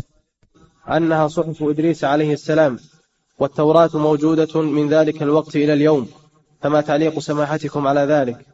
[0.88, 2.78] أنها صحف إدريس عليه السلام.
[3.38, 6.08] والتوراة موجودة من ذلك الوقت إلى اليوم
[6.60, 8.46] فما تعليق سماحتكم على ذلك؟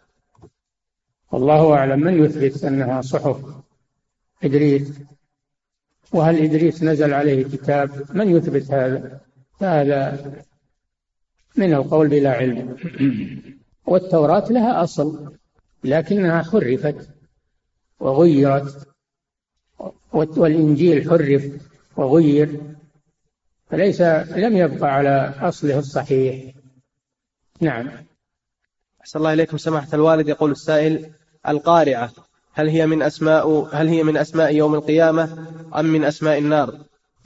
[1.32, 3.36] والله أعلم من يثبت أنها صحف.
[4.42, 4.92] إدريس.
[6.12, 9.20] وهل إدريس نزل عليه كتاب؟ من يثبت هذا؟
[9.60, 10.32] هذا
[11.56, 12.76] من القول بلا علم.
[13.86, 15.36] والتوراة لها أصل
[15.84, 17.08] لكنها حرفت
[18.00, 18.88] وغيرت
[20.12, 21.44] والإنجيل حرف
[21.96, 22.60] وغير.
[23.72, 24.00] فليس
[24.36, 26.54] لم يبقى على أصله الصحيح.
[27.60, 27.90] نعم.
[29.00, 29.56] أحسن الله إليكم.
[29.56, 31.10] سماحة الوالد يقول السائل
[31.48, 32.10] القارعة.
[32.52, 36.78] هل هي من أسماء هل هي من أسماء يوم القيامة أم من أسماء النار؟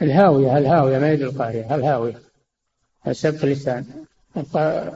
[0.03, 2.21] الهاوية الهاوية ما هي القارعة؟ الهاوية.
[3.07, 3.85] السبق اللسان.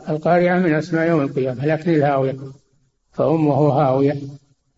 [0.09, 2.37] القارعة من أسماء يوم القيامة لكن الهاوية.
[3.13, 4.17] فأمه هاوية.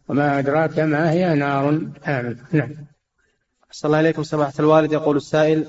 [0.09, 2.71] وما أدراك ما هي نار حامل نعم.
[3.69, 4.23] أحسن الله إليكم.
[4.23, 5.67] سماحة الوالد يقول السائل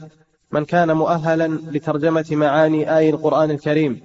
[0.53, 4.01] من كان مؤهلا لترجمة معاني آي القرآن الكريم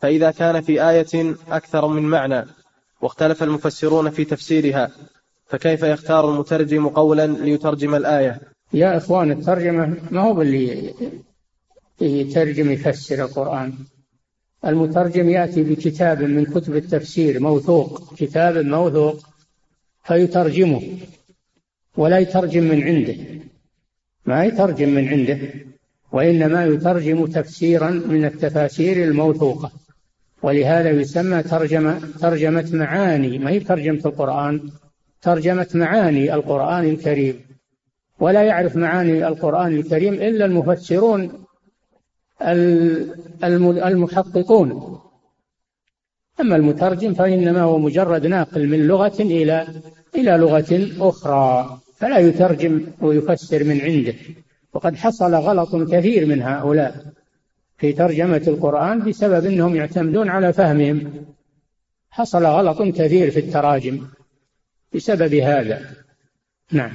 [0.00, 2.44] فإذا كان في آية أكثر من معنى
[3.00, 4.90] واختلف المفسرون في تفسيرها
[5.46, 8.40] فكيف يختار المترجم قولا ليترجم الآية؟
[8.72, 10.94] يا إخوان الترجمة ما هو اللي
[12.00, 13.72] يترجم يفسر القرآن.
[14.64, 19.26] المترجم يأتي بكتاب من كتب التفسير موثوق كتاب موثوق
[20.04, 20.82] فيترجمه
[21.96, 23.16] ولا يترجم من عنده.
[24.26, 25.69] ما يترجم من عنده.
[26.12, 29.70] وإنما يترجم تفسيرا من التفاسير الموثوقة
[30.42, 34.70] ولهذا يسمى ترجمة ترجمة معاني ما هي ترجمة القرآن؟
[35.22, 37.40] ترجمة معاني القرآن الكريم.
[38.20, 41.44] ولا يعرف معاني القرآن الكريم إلا المفسرون
[43.84, 45.00] المحققون.
[46.40, 49.66] أما المترجم فإنما هو مجرد ناقل من لغة إلى
[50.14, 54.14] إلى لغة أخرى فلا يترجم ويفسر من عنده.
[54.72, 57.12] وقد حصل غلط كثير من هؤلاء
[57.80, 61.24] في ترجمة القرآن بسبب أنهم يعتمدون على فهمهم.
[62.10, 64.06] حصل غلط كثير في التراجم
[64.94, 65.80] بسبب هذا.
[66.72, 66.92] نعم.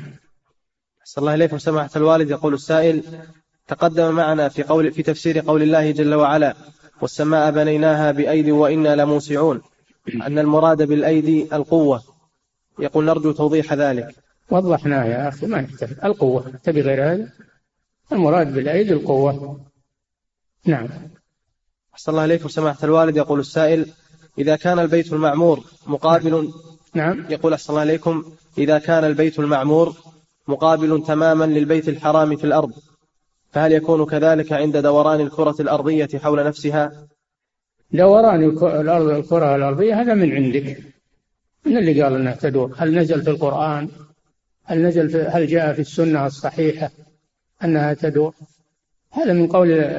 [1.02, 1.58] أحسن الله إليكم.
[1.58, 3.04] سماحة الوالد يقول السائل
[3.68, 6.56] تقدم معنا في قول في تفسير قول الله جل وعلا
[7.02, 9.62] والسماء بنيناها بأيدي وإنا لموسعون
[10.28, 12.04] أن المراد بالأيدي القوة.
[12.80, 14.16] يقول نرجو توضيح ذلك
[14.52, 16.52] وضحناه يا أخي ما يحتاج القوة.
[16.64, 17.30] تبي غير هذا؟
[18.12, 19.60] المراد بالأيدي القوة.
[20.66, 20.88] نعم.
[21.94, 22.50] أحسن الله إليكم.
[22.50, 23.86] سماحة الوالد يقول السائل
[24.38, 26.54] إذا كان البيت المعمور مقابل
[26.94, 27.26] نعم.
[27.30, 28.24] يقول أحسن الله إليكم
[28.58, 29.96] إذا كان البيت المعمور
[30.48, 32.72] مقابل تماما للبيت الحرام في الأرض
[33.52, 37.08] فهل يكون كذلك عند دوران الكرة الأرضية حول نفسها؟
[37.92, 40.78] دوران الأرض الكرة الأرضية هذا من عندك.
[41.66, 43.90] من اللي قال أنها تدور؟ هل نزل في القرآن؟
[44.64, 46.92] هل نزل في هل جاء في السنة الصحيحة؟
[47.64, 48.34] أنها تدور.
[49.12, 49.96] هذا من قول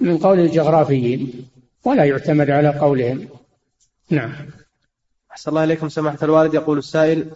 [0.00, 1.48] من قول الجغرافيين
[1.84, 3.28] ولا يعتمد على قولهم.
[4.10, 4.32] نعم.
[5.30, 6.54] أحسن الله إليكم سماحة الوالد.
[6.54, 7.30] يقول السائل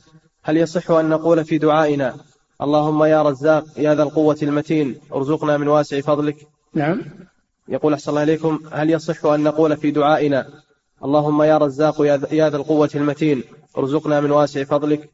[0.45, 2.16] هل يصح أن نقول في دعائنا
[2.62, 6.37] اللهم يا رزاق يا ذا القوة المتين ارزقنا من واسع فضلك
[6.75, 7.03] نعم.
[7.68, 10.47] يقول أحسن الله إليكم هل يصح أن نقول في دعائنا
[11.05, 12.01] اللهم يا رزاق
[12.33, 13.43] يا ذا القوة المتين
[13.79, 15.11] ارزقنا من واسع فضلك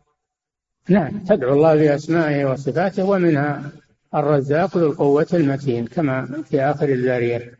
[0.88, 1.24] نعم.
[1.24, 3.72] تدعو الله بأسمائه وصفاته ومنها
[4.14, 7.58] الرزاق ذو القوة المتين كما في آخر الذارية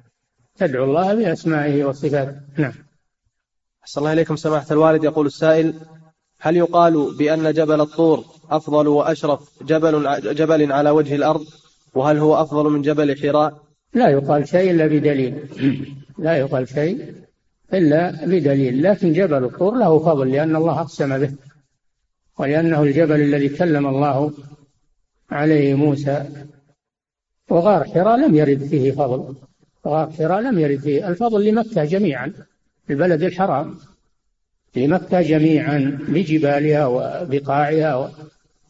[0.57, 2.41] تدعو الله بأسمائه وصفاته.
[2.57, 2.73] نعم.
[3.83, 5.05] أحسن الله إليكم سماحة الوالد.
[5.05, 5.75] يقول السائل
[6.41, 11.45] هل يقال بأن جبل الطور أفضل وأشرف جبل جبل على وجه الأرض؟
[11.95, 13.61] وهل هو أفضل من جبل حراء؟
[13.95, 15.43] لا يقال شيء إلا بدليل.
[16.25, 17.15] لا يقال شيء
[17.73, 18.83] إلا بدليل.
[18.83, 21.33] لكن جبل الطور له فضل لأن الله أقسم به.
[22.39, 24.33] ولأنه الجبل الذي كلم الله
[25.31, 26.25] عليه موسى.
[27.51, 29.35] وغار حراء لم يرد فيه فضل.
[29.87, 32.33] غار حراء لم يرد فيه الفضل لمكة جميعا
[32.91, 33.79] البلد الحرام
[34.77, 38.11] لمكة جميعا بجبالها وبقاعها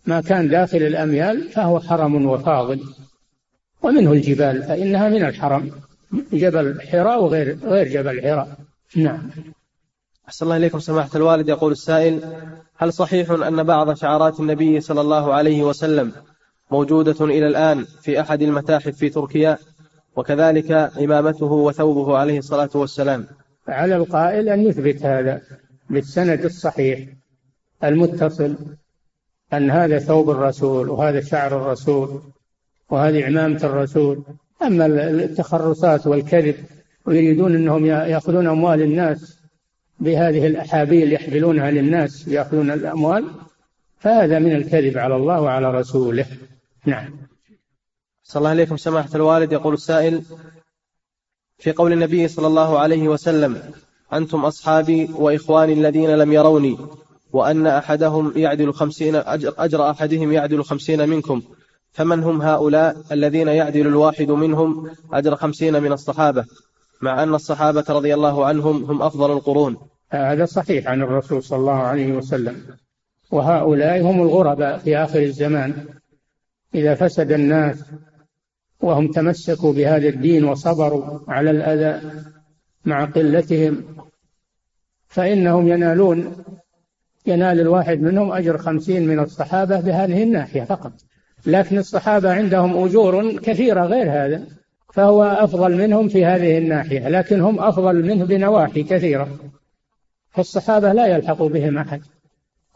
[0.06, 2.80] ما كان داخل الأميال فهو حرم وفاضل.
[3.82, 5.70] ومنه الجبال فإنها من الحرم
[6.32, 8.56] جبل حراء وغير غير جبل حراء.
[8.96, 9.30] نعم.
[10.28, 11.48] أحسن الله إليكم سماحة الوالد.
[11.48, 12.20] يقول السائل
[12.76, 16.12] هل صحيح أن بعض شعارات النبي صلى الله عليه وسلم
[16.70, 19.58] موجودة إلى الآن في أحد المتاحف في تركيا
[20.16, 23.26] وكذلك عمامته وثوبه عليه الصلاة والسلام.
[23.68, 25.42] على القائل أن يثبت هذا
[25.90, 27.08] بالسند الصحيح
[27.84, 28.56] المتصل
[29.52, 32.22] أن هذا ثوب الرسول وهذا شعر الرسول
[32.90, 34.22] وهذه عمامة الرسول.
[34.62, 36.54] أما التخرصات والكذب
[37.06, 39.38] ويريدون أنهم يأخذون أموال الناس
[40.00, 43.24] بهذه الأحابيل يحملونها للناس يأخذون الأموال
[43.98, 46.26] فهذا من الكذب على الله وعلى رسوله.
[46.88, 47.10] نعم.
[48.22, 49.52] صلى الله عليكم سماحة الوالد.
[49.52, 50.22] يقول السائل
[51.58, 53.62] في قول النبي صلى الله عليه وسلم
[54.12, 56.78] أنتم أصحابي وإخواني الذين لم يروني
[57.32, 61.42] وأن أحدهم يعدل خمسين أجر, أجر أحدهم يعدل خمسين منكم
[61.92, 66.44] فمن هم هؤلاء الذين يعدل الواحد منهم أجر خمسين من الصحابة؟
[67.02, 69.76] مع أن الصحابة رضي الله عنهم هم أفضل القرون.
[70.10, 72.56] هذا صحيح عن الرسول صلى الله عليه وسلم.
[73.30, 75.84] وهؤلاء هم الغرباء في آخر الزمان.
[76.74, 77.84] إذا فسد الناس
[78.80, 82.10] وهم تمسكوا بهذا الدين وصبروا على الأذى
[82.84, 83.84] مع قلتهم
[85.08, 86.44] فإنهم ينالون
[87.26, 90.92] ينال الواحد منهم أجر خمسين من الصحابة بهذه الناحية فقط.
[91.46, 94.46] لكن الصحابة عندهم أجور كثيرة غير هذا
[94.92, 99.28] فهو أفضل منهم في هذه الناحية لكن هم أفضل منه بنواحي كثيرة.
[100.30, 102.00] فالصحابة لا يلحق بهم أحد.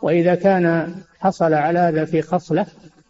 [0.03, 2.67] وإذا كان حصل على هذا في خصلة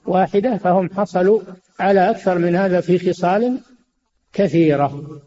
[0.06, 1.40] واحدة فهم حصلوا
[1.80, 3.58] على أكثر من هذا في خصال
[4.32, 5.20] كثيرة.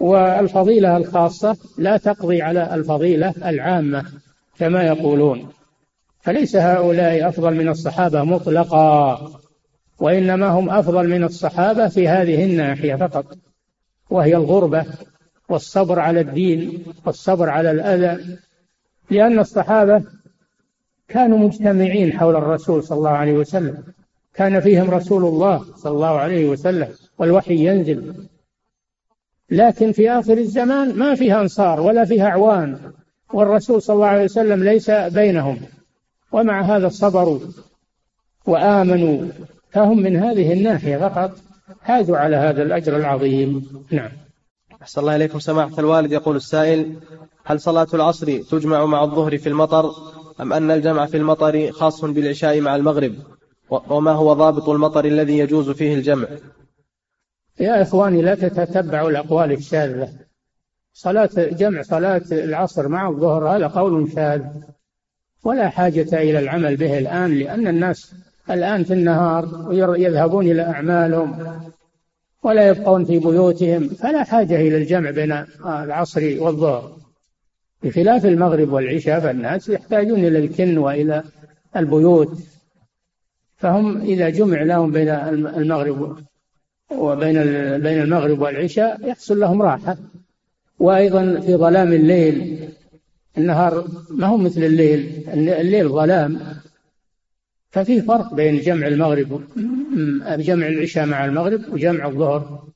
[0.00, 4.04] والفضيلة الخاصة لا تقضي على الفضيلة العامة
[4.58, 5.48] كما يقولون
[6.20, 9.30] فليس هؤلاء أفضل من الصحابة مطلقا
[9.98, 13.26] وإنما هم أفضل من الصحابة في هذه الناحية فقط
[14.10, 14.84] وهي الغربة
[15.48, 18.38] والصبر على الدين والصبر على الأذى
[19.10, 20.02] لأن الصحابة
[21.08, 23.82] كانوا مجتمعين حول الرسول صلى الله عليه وسلم.
[24.34, 26.88] كان فيهم رسول الله صلى الله عليه وسلم
[27.18, 28.14] والوحي ينزل.
[29.50, 32.78] لكن في آخر الزمان ما فيها أنصار ولا فيها أعوان
[33.32, 35.60] والرسول صلى الله عليه وسلم ليس بينهم.
[36.32, 37.40] ومع هذا صبروا
[38.46, 39.28] وآمنوا.
[39.70, 41.38] فهم من هذه الناحية فقط.
[41.82, 43.68] حازوا على هذا الأجر العظيم.
[43.90, 44.10] نعم.
[44.82, 45.38] أحسن الله إليكم.
[45.38, 46.96] سماحة الوالد يقول السائل
[47.44, 49.90] هل صلاة العصر تجمع مع الظهر في المطر؟
[50.40, 53.14] أم أن الجمع في المطر خاص بالعشاء مع المغرب؟
[53.70, 56.26] وما هو ضابط المطر الذي يجوز فيه الجمع؟
[57.60, 60.08] يا إخواني لا تتبعوا الأقوال الشاذة.
[60.92, 64.42] صلاة جمع صلاة العصر مع الظهر هذا قول شاذ.
[65.44, 68.14] ولا حاجة إلى العمل به الآن لأن الناس
[68.50, 69.68] الآن في النهار
[69.98, 71.60] يذهبون إلى أعمالهم
[72.42, 73.88] ولا يبقون في بيوتهم.
[73.88, 77.03] فلا حاجة إلى الجمع بين العصر والظهر.
[77.84, 81.22] بخلاف المغرب والعشاء فالناس يحتاجون إلى الكن وإلى
[81.76, 82.38] البيوت.
[83.56, 86.18] فهم إذا جمع لهم بين المغرب
[86.90, 87.34] وبين
[87.78, 89.96] بين المغرب والعشاء يحصل لهم راحة.
[90.78, 92.68] وأيضا في ظلام الليل
[93.38, 96.40] النهار ما هو مثل الليل الليل ظلام.
[97.70, 99.42] ففي فرق بين جمع المغرب
[100.38, 102.68] جمع العشاء مع المغرب وجمع الظهر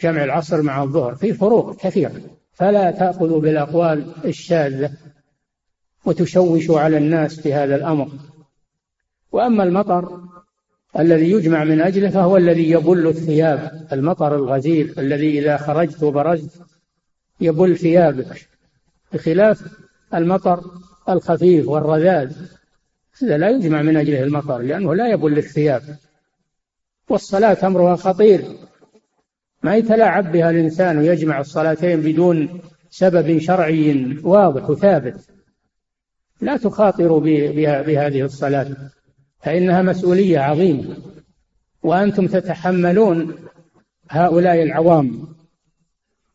[0.00, 1.14] جمع العصر مع الظهر.
[1.14, 4.92] في فروق كثيرة فلا تأخذوا بالأقوال الشاذة
[6.04, 8.08] وتشوشوا على الناس في هذا الأمر.
[9.32, 10.20] وأما المطر
[10.98, 16.62] الذي يجمع من أجله فهو الذي يبل الثياب المطر الغزير الذي إذا خرجت وبرزت
[17.40, 18.48] يبل ثيابك
[19.12, 19.62] بخلاف
[20.14, 20.64] المطر
[21.08, 22.32] الخفيف والرذاذ
[23.22, 25.82] هذا لا يجمع من أجله المطر لأنه لا يبل الثياب.
[27.08, 28.44] والصلاة أمرها خطير.
[29.62, 32.60] ما يتلاعب بها الإنسان ويجمع الصلاتين بدون
[32.90, 35.30] سبب شرعي واضح وثابت.
[36.40, 37.20] لا تخاطروا
[37.82, 38.76] بهذه الصلاة
[39.40, 40.96] فإنها مسؤولية عظيمة.
[41.82, 43.34] وأنتم تتحملون
[44.10, 45.28] هؤلاء العوام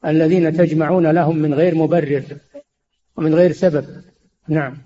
[0.06, 2.24] الذين تجمعون لهم من غير مبرر
[3.18, 3.86] ومن غير سبب.
[4.48, 4.78] نعم.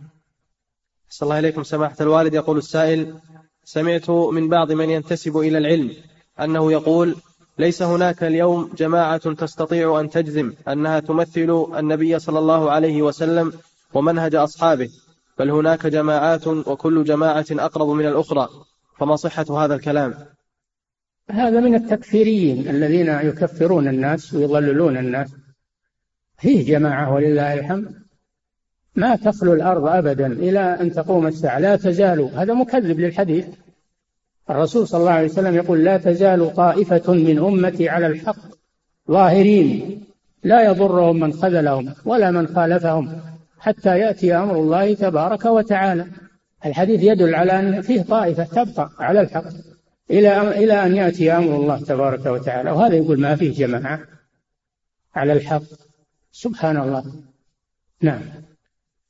[1.10, 3.16] صلى الله عليكم سماحة الوالد يقول السائل
[3.64, 5.92] سمعت من بعض من ينتسب إلى العلم
[6.40, 7.16] أنه يقول
[7.58, 13.54] ليس هناك اليوم جماعة تستطيع أن تجزم أنها تمثل النبي صلى الله عليه وسلم
[13.94, 14.90] ومنهج أصحابه
[15.40, 18.50] بل هناك جماعات وكل جماعة أقرب من الأخرى
[18.98, 20.14] فما صحة هذا الكلام؟
[21.32, 25.36] هذا من التكفيريين الذين يكفرون الناس ويضللون الناس.
[26.38, 28.02] فيه جماعة ولله الحمد.
[28.96, 31.60] ما تخلو الأرض أبدا إلى أن تقوم الساعة.
[31.60, 32.22] لا تزال.
[32.22, 33.48] هذا مكذب للحديث.
[34.52, 38.36] الرسول صلى الله عليه وسلم يقول لا تزال طائفة من أمتي على الحق
[39.12, 40.04] ظاهرين.
[40.44, 43.22] لا يضرهم من خذلهم ولا من خالفهم
[43.60, 46.06] حتى يأتي أمر الله تبارك وتعالى.
[46.66, 49.44] الحديث يدل على أن فيه طائفة تبقى على الحق
[50.12, 52.72] إلى إلى أن يأتي أمر الله تبارك وتعالى.
[52.72, 54.00] وهذا يقول ما فيه جماعة
[55.16, 55.64] على الحق.
[56.32, 57.06] سبحان الله.
[58.02, 58.22] نعم.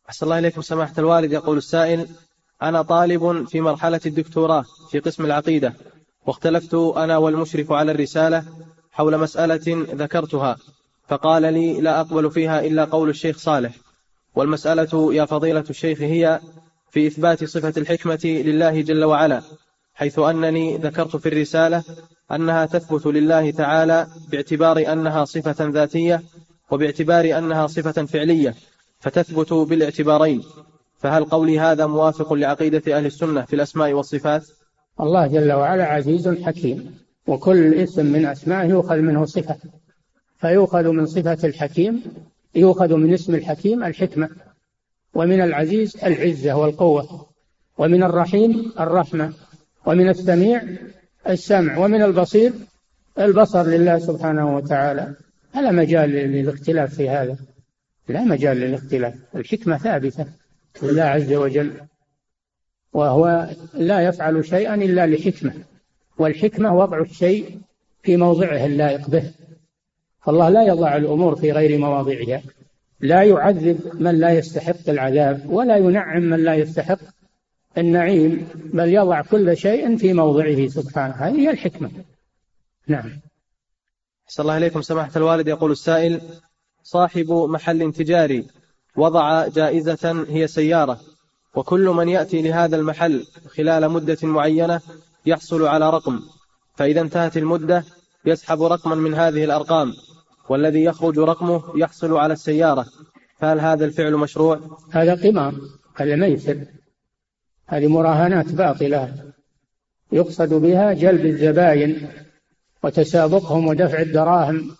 [0.09, 0.61] أحسن الله إليكم.
[0.61, 2.07] سماحة الوالد يقول السائل
[2.61, 5.73] أنا طالب في مرحلة الدكتوراه في قسم العقيدة
[6.25, 8.43] واختلفت أنا والمشرف على الرسالة
[8.91, 10.57] حول مسألة ذكرتها
[11.07, 13.73] فقال لي لا أقبل فيها إلا قول الشيخ صالح
[14.35, 16.39] والمسألة يا فضيلة الشيخ هي
[16.91, 19.41] في إثبات صفة الحكمة لله جل وعلا
[19.95, 21.83] حيث أنني ذكرت في الرسالة
[22.31, 26.21] أنها تثبت لله تعالى باعتبار أنها صفة ذاتية
[26.71, 28.55] وباعتبار أنها صفة فعلية
[28.99, 30.43] فتثبت بالاعتبارين.
[31.01, 34.47] فهل قولي هذا موافق لعقيدة أهل السنة في الأسماء والصفات؟
[34.99, 36.97] الله جل وعلا عزيز حكيم
[37.27, 39.55] وكل اسم من أسمائه يؤخذ منه صفة.
[40.37, 42.03] فيؤخذ من صفة الحكيم
[42.55, 44.29] يؤخذ من اسم الحكيم الحكمة.
[45.13, 47.27] ومن العزيز العزة والقوة.
[47.77, 49.33] ومن الرحيم الرحمة.
[49.85, 50.63] ومن السميع
[51.29, 51.77] السمع.
[51.77, 52.53] ومن البصير
[53.19, 55.15] البصر لله سبحانه وتعالى.
[55.53, 57.37] فلا مجال للاختلاف في هذا.
[58.09, 59.15] لا مجال للاختلاف.
[59.35, 60.40] الحكمة ثابتة.
[60.83, 61.73] لله عز وجل
[62.93, 65.53] وهو لا يفعل شيئا إلا لحكمة
[66.17, 67.59] والحكمة وضع الشيء
[68.03, 69.31] في موضعه اللائق به.
[70.21, 72.41] فالله لا يضع الأمور في غير مواضعها
[72.99, 76.99] لا يعذب من لا يستحق العذاب ولا ينعم من لا يستحق
[77.77, 81.13] النعيم بل يضع كل شيء في موضعه سبحانه.
[81.13, 81.91] هذه هي الحكمة.
[82.87, 83.19] نعم.
[84.27, 86.21] صلى الله عليكم سماحة الوالد يقول السائل
[86.83, 88.47] صاحب محل تجاري
[88.97, 90.99] وضع جائزة هي سيارة
[91.55, 93.25] وكل من يأتي لهذا المحل
[93.57, 94.81] خلال مدة معينة
[95.25, 96.19] يحصل على رقم
[96.75, 97.83] فإذا انتهت المدة
[98.25, 99.93] يسحب رقما من هذه الأرقام
[100.49, 102.85] والذي يخرج رقمه يحصل على السيارة.
[103.39, 104.59] فهل هذا الفعل مشروع؟
[104.91, 105.55] هذا قمار
[105.95, 106.65] هذا ميسر
[107.67, 109.31] هذه مراهنات باطلة.
[110.11, 112.09] يقصد بها جلب الزباين
[112.83, 114.75] وتسابقهم ودفع الدراهم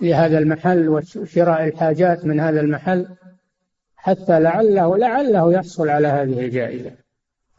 [0.00, 3.06] لهذا المحل وشراء الحاجات من هذا المحل.
[4.06, 6.90] حتى لعله لعله يحصل على هذه الجائزة.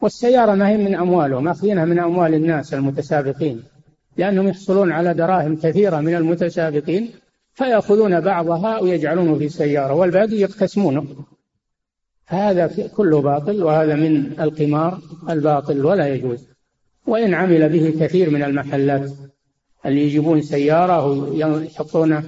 [0.00, 3.62] والسيارة ما هي من أموالهم أخذينها من أموال الناس المتسابقين.
[4.16, 7.10] لأنهم يحصلون على دراهم كثيرة من المتسابقين
[7.54, 11.06] فيأخذون بعضها ويجعلونه في سيارة والباقي يقتسمونه.
[12.26, 14.98] فهذا كله باطل وهذا من القمار
[15.30, 16.48] الباطل ولا يجوز.
[17.06, 19.10] وإن عمل به كثير من المحلات
[19.86, 22.24] اللي يجيبون سيارة ويحطونه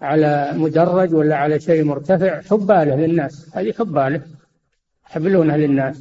[0.00, 3.56] على مدرج ولا على شيء مرتفع حباله للناس.
[3.56, 4.22] هذه حباله.
[5.10, 5.96] يحبلونها للناس.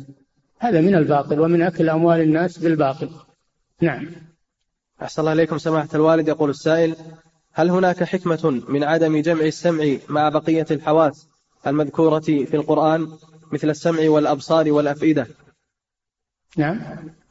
[0.60, 3.10] هذا من الباطل ومن أكل أموال الناس بالباطل.
[3.82, 4.08] نعم.
[5.02, 6.28] أحسن الله إليكم سماحة الوالد.
[6.28, 6.96] يقول السائل
[7.54, 11.28] هل هناك حكمة من عدم جمع السمع مع بقية الحواس
[11.68, 13.08] المذكورة في القرآن
[13.52, 15.28] مثل السمع والأبصار والأفئدة؟
[16.58, 16.80] نعم.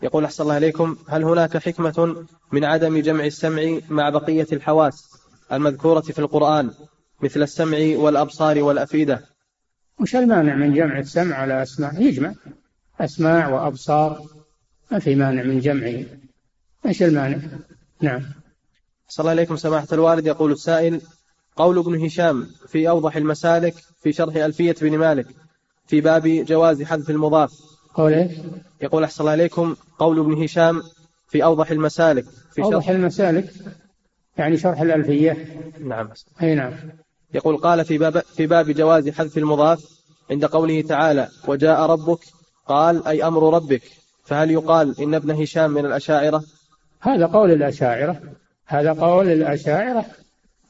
[0.02, 5.23] يقول أحسن الله إليكم هل هناك حكمة من عدم جمع السمع مع بقية الحواس
[5.56, 6.70] المذكورة في القرآن
[7.22, 9.20] مثل السمع والأبصار والأفئدة.
[10.00, 12.34] وش المانع من جمع السمع على أسماع يجمع.
[13.00, 14.20] أسماع وأبصار.
[14.92, 16.04] ما في مانع من جمعه
[16.86, 17.38] إيش المانع؟
[18.00, 18.22] نعم.
[19.08, 20.26] صلى الله عليكم سماحة الوالد.
[20.26, 21.00] يقول السائل
[21.56, 25.26] قول ابن هشام في أوضح المسالك في شرح ألفية بن مالك
[25.86, 27.52] في باب جواز حذف المضاف.
[27.94, 28.32] قول إيش؟
[28.80, 30.82] يقول أحسن الله عليكم قول ابن هشام
[31.28, 32.24] في أوضح المسالك
[32.54, 33.52] في أوضح شرح المسالك.
[34.38, 35.46] يعني شرح الألفية؟
[35.80, 36.08] نعم.
[36.42, 36.72] أي نعم.
[37.34, 39.84] يقول قال في باب في باب جواز حذف المضاف
[40.30, 42.18] عند قوله تعالى وجاء ربك
[42.66, 43.82] قال أي أمر ربك
[44.24, 46.44] فهل يقال إن ابن هشام من الأشاعرة؟
[47.00, 48.20] هذا قول الأشاعرة.
[48.66, 50.04] هذا قول الأشاعرة.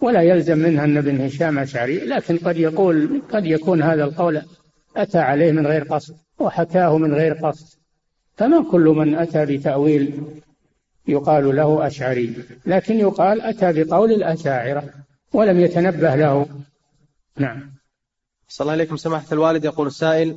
[0.00, 4.42] ولا يلزم منها أن ابن هشام أشعري لكن قد يقول قد يكون هذا القول
[4.96, 7.78] أتى عليه من غير قصد وحكاه من غير قصد.
[8.36, 10.22] فما كل من أتى بتأويل
[11.08, 12.34] يقال له أشعري
[12.66, 14.84] لكن يقال أتى بقول الأشاعرة
[15.32, 16.46] ولم يتنبه له.
[17.38, 17.74] نعم.
[18.48, 19.64] صلى الله عليكم سماحة الوالد.
[19.64, 20.36] يقول السائل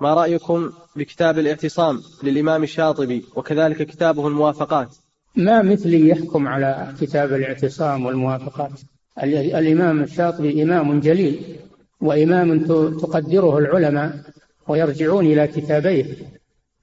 [0.00, 4.96] ما رأيكم بكتاب الاعتصام للإمام الشاطبي وكذلك كتابه الموافقات؟
[5.36, 8.80] ما مثلي يحكم على كتاب الاعتصام والموافقات.
[9.22, 11.56] الإمام الشاطبي إمام جليل
[12.00, 12.64] وإمام
[12.98, 14.20] تقدره العلماء
[14.68, 16.04] ويرجعون إلى كتابيه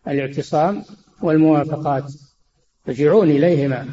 [0.08, 0.84] الاعتصام
[1.22, 2.14] والموافقات.
[2.88, 3.88] يرجعون إليهما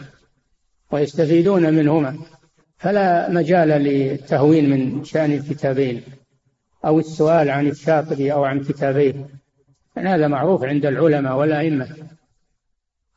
[0.92, 2.18] ويستفيدون منهما.
[2.78, 6.02] فلا مجال للتهوين من شأن الكتابين
[6.84, 9.28] أو السؤال عن الشاطبي أو عن كتابيه.
[9.96, 11.88] هذا معروف عند العلماء والأئمة.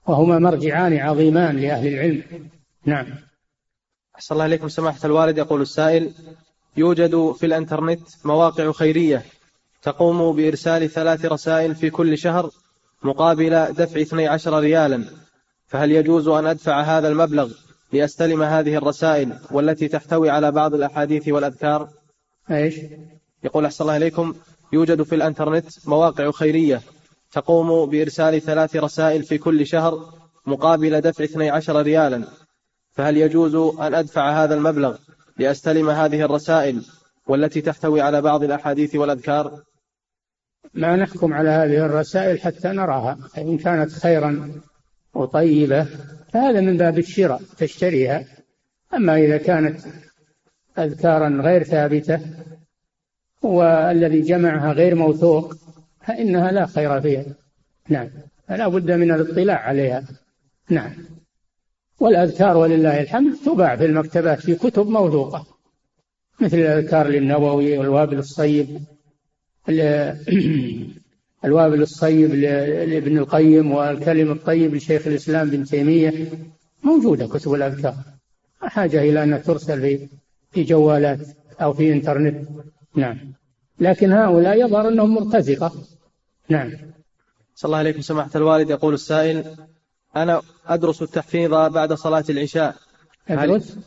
[0.07, 2.23] وهما مرجعان عظيمان لأهل العلم.
[2.85, 3.07] نعم.
[4.15, 5.37] أحسن الله إليكم سماحة الوالد.
[5.37, 6.13] يقول السائل
[6.77, 9.23] يوجد في الإنترنت مواقع خيرية
[9.81, 12.49] تقوم بإرسال ثلاث رسائل في كل شهر
[13.03, 15.05] مقابل دفع 12 ريالا.
[15.69, 17.51] فهل يجوز أن أدفع هذا المبلغ
[17.93, 21.89] لأستلم هذه الرسائل والتي تحتوي على بعض الأحاديث والأذكار؟
[22.51, 22.75] إيش؟
[23.43, 24.35] يقول أحسن الله إليكم
[24.73, 26.81] يوجد في الإنترنت مواقع خيرية
[27.31, 30.13] تقوم بإرسال ثلاث رسائل في كل شهر
[30.45, 32.23] مقابل دفع 12 ريالا.
[32.91, 34.97] فهل يجوز أن أدفع هذا المبلغ
[35.37, 36.85] لأستلم هذه الرسائل
[37.27, 39.61] والتي تحتوي على بعض الأحاديث والأذكار؟
[40.73, 44.51] ما نحكم على هذه الرسائل حتى نراها إن كانت خيرا
[45.13, 45.87] وطيبة
[46.33, 48.25] فهذا من باب الشراء تشتريها.
[48.93, 49.79] أما إذا كانت
[50.77, 52.19] أذكارا غير ثابتة
[53.41, 55.55] والذي جمعها غير موثوق
[56.01, 57.25] فإنها لا خير فيها.
[57.89, 58.09] نعم.
[58.47, 60.03] فلا بد من الاطلاع عليها.
[60.69, 60.91] نعم.
[61.99, 65.45] والأذكار ولله الحمد تباع في المكتبات في كتب موثوقة
[66.39, 68.81] مثل الأذكار للنووي والوابل الصيب
[71.45, 76.31] الوابل الصيب لابن القيم والكلم الطيب لشيخ الإسلام بن تيمية
[76.83, 77.95] موجودة كتب الأذكار.
[78.61, 80.07] حاجة إلى أن ترسل في
[80.51, 81.19] في جوالات
[81.61, 82.47] أو في إنترنت.
[82.95, 83.17] نعم.
[83.79, 85.73] لكن هؤلاء يظهر أنهم مرتزقة.
[86.49, 86.71] نعم.
[87.55, 88.69] صلى الله عليكم سماحة الوالد.
[88.69, 89.55] يقول السائل
[90.15, 92.75] أنا أدرس التحفيظ بعد صلاة العشاء.
[93.29, 93.77] أدرس؟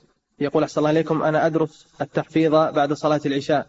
[0.40, 3.66] يقول أحسن الله عليكم أنا أدرس التحفيظ بعد صلاة العشاء.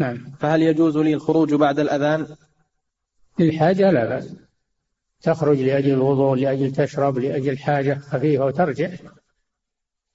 [0.00, 0.32] نعم.
[0.40, 2.26] فهل يجوز لي الخروج بعد الأذان؟
[3.38, 4.34] للحاجة لا بأس.
[5.22, 8.90] تخرج لأجل الوضوء لأجل تشرب لأجل حاجة خفيفة وترجع.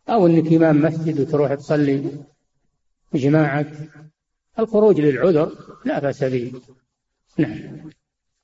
[0.09, 2.11] أو أنك إمام مسجد وتروح تصلي
[3.13, 3.71] جماعك
[4.59, 5.51] الخروج للعذر
[5.85, 6.53] لا بأس به.
[7.37, 7.89] نعم.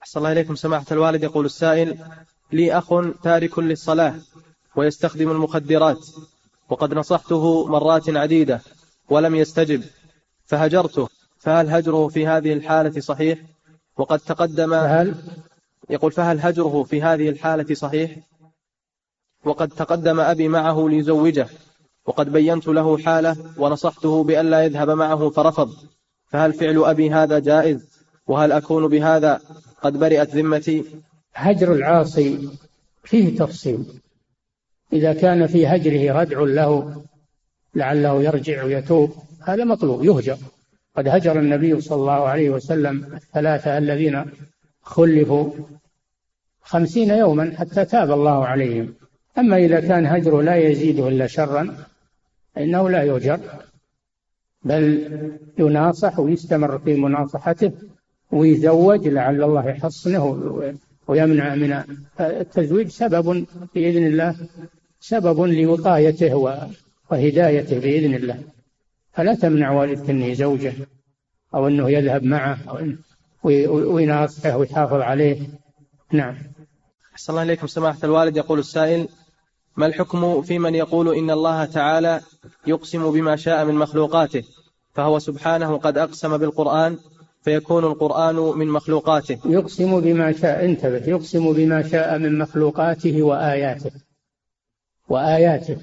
[0.02, 0.56] أحسن الله إليكم.
[0.56, 1.98] سماحة الوالد يقول السائل
[2.52, 4.16] لي أخ تارك للصلاة
[4.76, 6.08] ويستخدم المخدرات
[6.70, 8.62] وقد نصحته مرات عديدة
[9.10, 9.84] ولم يستجب
[10.46, 11.10] فهجرته
[11.40, 13.40] فهل هجره في هذه الحالة صحيح؟
[14.00, 15.16] وقد تقدم فهل
[15.90, 18.16] يقول فهل هجره في هذه الحالة صحيح؟
[19.46, 21.48] وقد تقدم أبي معه ليزوجه
[22.06, 25.74] وقد بينت له حالة ونصحته بأن لا يذهب معه فرفض.
[26.28, 27.90] فهل فعل أبي هذا جائز؟
[28.28, 29.42] وهل أكون بهذا
[29.82, 30.86] قد برئت ذمتي؟
[31.34, 32.50] هجر العاصي
[33.04, 34.02] فيه تفصيل.
[34.94, 37.04] إذا كان في هجره ردع له
[37.76, 40.38] لعله يرجع ويتوب هذا مطلوب يهجر.
[41.00, 44.26] قد هجر النبي صلى الله عليه وسلم الثلاثة الذين
[44.82, 45.52] خلفوا
[46.62, 48.94] خمسين يوما حتى تاب الله عليهم.
[49.38, 51.76] أما إذا كان هجره لا يزيده إلا شرا
[52.56, 53.40] فإنه لا يهجر
[54.64, 55.10] بل
[55.60, 57.72] يناصح ويستمر في مناصحته
[58.32, 60.26] ويزوج لعل الله يحصنه
[61.08, 61.84] ويمنع من
[62.20, 63.46] التزويج سبب
[63.76, 64.36] بإذن الله
[65.00, 66.36] سبب لوقايته
[67.10, 68.40] وهدايته بإذن الله.
[69.20, 70.74] فلا تمنع والدك أنه يزوجه
[71.56, 72.80] أو أنه يذهب معه أو
[73.94, 75.48] ويناصحه ويحافظ عليه.
[76.12, 76.36] نعم.
[77.14, 77.68] أحسن الله إليكم.
[77.68, 79.08] سماحة الوالد يقول السائل
[79.78, 82.22] ما الحكم في من يقول إن الله تعالى
[82.68, 84.44] يقسم بما شاء من مخلوقاته؟
[84.94, 86.98] فهو سبحانه قد أقسم بالقرآن
[87.42, 89.40] فيكون القرآن من مخلوقاته.
[89.46, 93.92] يقسم بما شاء انتبه يقسم بما شاء من مخلوقاته وآياته.
[95.10, 95.78] وآياته.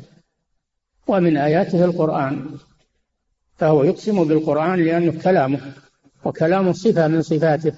[1.09, 2.59] ومن آياته القرآن.
[3.57, 5.61] فهو يقسم بالقرآن لأنه كلامه
[6.25, 7.73] وكلامه صفة من صفاته.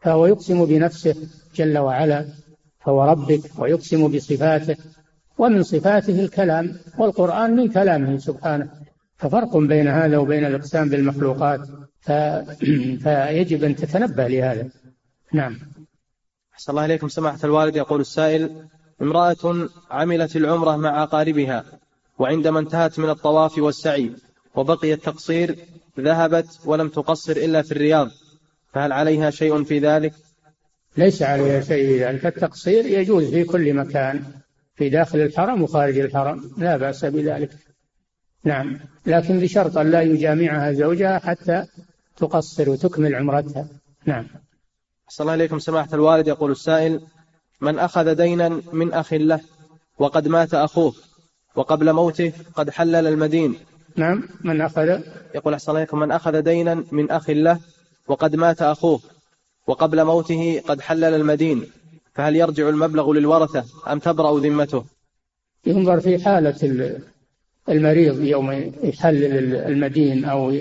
[0.00, 1.16] فهو يقسم بنفسه
[1.54, 2.26] جل وعلا
[2.80, 4.76] فهو ربك ويقسم بصفاته.
[5.38, 8.70] ومن صفاته الكلام والقرآن من كلامه سبحانه.
[9.16, 11.60] ففرق بين هذا وبين الإقسام بالمخلوقات
[12.00, 12.12] ف...
[13.04, 14.68] فيجب أن تتنبه لهذا.
[15.32, 15.58] نعم.
[16.54, 17.08] أحسن الله إليكم.
[17.08, 18.66] سماحة الوالد يقول السائل
[19.02, 21.64] امرأة عملت العمرة مع أقاربها
[22.18, 24.12] وعندما انتهت من الطواف والسعي
[24.54, 25.56] وبقي التقصير
[26.00, 28.10] ذهبت ولم تقصر إلا في الرياض.
[28.72, 30.12] فهل عليها شيء في ذلك؟
[30.96, 32.26] ليس عليها شيء ذلك.
[32.26, 34.24] التقصير يجوز في كل مكان
[34.76, 36.50] في داخل الحرم وخارج الحرم.
[36.58, 37.50] لا بأس بذلك.
[38.44, 38.80] نعم.
[39.06, 41.66] لكن بشرط أن لا يجامعها زوجها حتى
[42.16, 43.68] تقصر وتكمل عمرتها.
[44.06, 44.26] نعم.
[45.08, 45.58] أحسن الله إليكم.
[45.58, 47.00] سماحة الوالد يقول السائل
[47.60, 49.40] من أخذ دينا من أخ له
[49.98, 50.94] وقد مات أخوه
[51.54, 53.56] وقبل موته قد حلل المدين.
[53.96, 55.00] نعم من أخذ؟
[55.34, 57.60] يقول أحسن الله من أخذ دينا من أخ له
[58.08, 59.00] وقد مات أخوه
[59.66, 61.66] وقبل موته قد حلل المدين
[62.14, 64.84] فهل يرجع المبلغ للورثة أم تبرأ ذمته؟
[65.66, 66.90] ينظر في حالة
[67.68, 70.56] المريض يوم يحلل المدين أو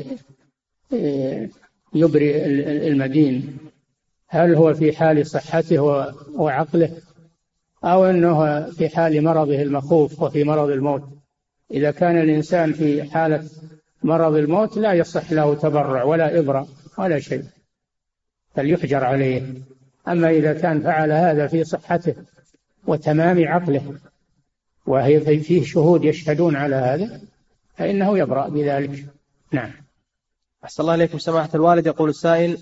[1.94, 2.46] يبرئ
[2.88, 3.58] المدين
[4.28, 5.82] هل هو في حال صحته
[6.36, 6.98] وعقله
[7.84, 11.23] أو أنه في حال مرضه المخوف وفي مرض الموت؟
[11.74, 13.50] إذا كان الإنسان في حالة
[14.04, 16.68] مرض الموت لا يصح له تبرع ولا إبرة
[16.98, 17.44] ولا شيء
[18.58, 19.54] بل يحجر عليه.
[20.08, 22.16] أما إذا كان فعل هذا في صحته
[22.88, 23.96] وتمام عقله
[24.86, 27.22] وهي فيه شهود يشهدون على هذا
[27.76, 29.06] فإنه يبرأ بذلك.
[29.52, 29.72] نعم.
[30.64, 31.88] أحسن الله إليكم سماحة الوالد.
[31.88, 32.58] يقول السائل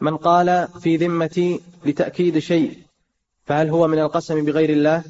[0.00, 2.78] من قال في ذمتي لتأكيد شيء
[3.44, 5.04] فهل هو من القسم بغير الله؟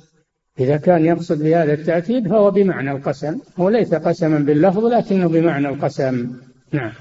[0.58, 6.36] إذا كان يقصد بهذا التأكيد فهو بمعنى القسم هو ليس قسما باللفظ لكنه بمعنى القسم.
[6.72, 6.92] نعم.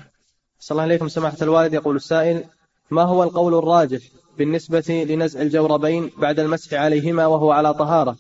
[0.59, 1.73] أحسن الله إليكم سماحة الوالد.
[1.73, 2.43] يقول السائل
[2.91, 3.99] ما هو القول الراجح
[4.37, 8.15] بالنسبة لنزع الجوربين بعد المسح عليهما وهو على طهارة؟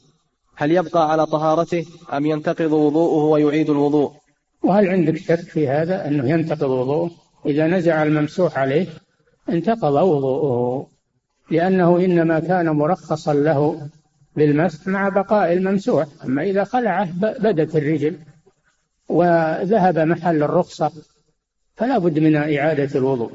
[0.55, 4.11] هل يبقى على طهارته أم ينتقض وضوءه ويعيد الوضوء؟
[4.63, 7.11] وهل عندك شك في هذا أنه ينتقض وضوءه؟
[7.45, 8.87] إذا نزع الممسوح عليه
[9.49, 10.87] انتقض وضوءه
[11.51, 13.89] لأنه إنما كان مرخصا له
[14.35, 16.07] بالمسح مع بقاء الممسوح.
[16.23, 18.19] أما إذا خلعه بدت الرجل
[19.09, 20.91] وذهب محل الرخصة
[21.75, 23.31] فلا بد من إعادة الوضوء.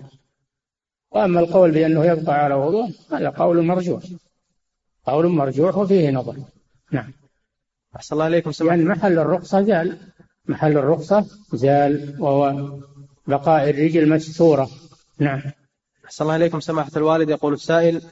[1.11, 4.03] وأما القول بأنه يبقى على وضوء هذا قول مرجوح.
[5.07, 6.37] قول مرجوح وفيه نظر.
[6.93, 7.13] نعم.
[7.97, 9.99] أحسن الله إليكم سمع يعني محل الرخصة زال
[10.47, 12.79] محل الرخصة زال وهو
[13.27, 14.71] بقاء الرجل مستورة.
[15.19, 15.43] نعم.
[16.05, 17.31] أحسن الله إليكم سماحة الوالد.
[17.31, 18.03] يقول السائل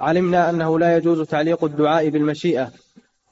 [0.00, 2.72] علمنا أنه لا يجوز تعليق الدعاء بالمشيئة.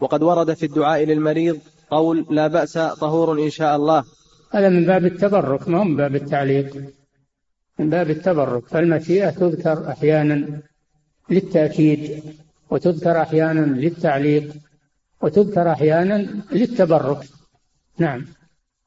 [0.00, 1.58] وقد ورد في الدعاء للمريض
[1.90, 4.04] قول لا بأس طهور إن شاء الله.
[4.50, 6.76] هذا من باب التبرك ما هو من باب التعليق؟
[7.78, 8.68] من باب التبرك.
[8.68, 10.60] فالمشيئة تذكر أحيانا
[11.30, 12.22] للتأكيد
[12.70, 14.54] وتذكر أحيانا للتعليق
[15.22, 17.24] وتذكر أحيانا للتبرك.
[17.98, 18.26] نعم.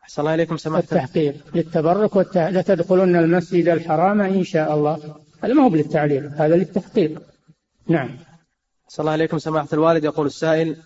[0.04, 2.38] أحسن الله إليكم سماحة التحقيق للتبرك والت...
[2.38, 5.00] لتدخلن المسجد الحرام إن شاء الله.
[5.44, 7.22] هذا ما هو للتعليق هذا للتحقيق.
[7.90, 8.10] نعم.
[8.86, 10.04] أحسن الله إليكم سماحة الوالد.
[10.04, 10.78] يقول السائل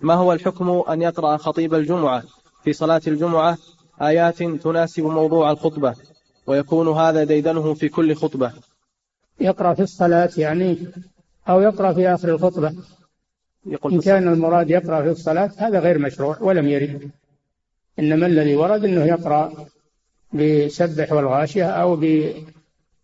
[0.00, 2.22] ما هو الحكم أن يقرأ خطيب الجمعة
[2.64, 3.58] في صلاة الجمعة
[4.02, 5.94] آيات تناسب موضوع الخطبة
[6.46, 8.52] ويكون هذا ديدنه في كل خطبة؟
[9.40, 10.78] يقرأ في الصلاة يعني
[11.48, 12.74] أو يقرأ في آخر الخطبة.
[13.66, 17.10] يقول إن كان المراد يقرأ في الصلاة هذا غير مشروع ولم يرد.
[17.98, 19.66] إنما الذي ورد أنه يقرأ
[20.32, 21.96] بسبح والغاشية أو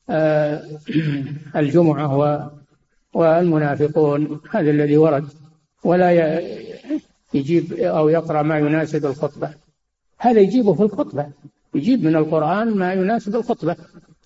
[0.08, 2.50] بالجمعة
[3.14, 5.28] والمنافقون هذا الذي ورد
[5.84, 6.40] ولا
[7.34, 9.54] يجيب أو يقرأ ما يناسب الخطبة.
[10.18, 11.32] هذا يجيبه في الخطبة
[11.74, 13.76] يجيب من القرآن ما يناسب الخطبة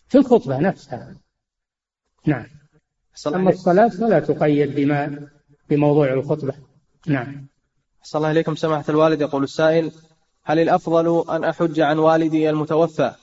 [0.09, 1.15] في الخطبة نفسها.
[2.27, 2.47] نعم.
[3.27, 5.29] أما الصلاة فلا تقيد بما
[5.71, 6.55] بموضوع الخطبة.
[7.07, 7.47] نعم.
[8.03, 9.21] صلى الله عليكم سماحة الوالد.
[9.21, 9.93] يقول السائل
[10.45, 13.15] هل الأفضل أن أحج عن والدي المتوفى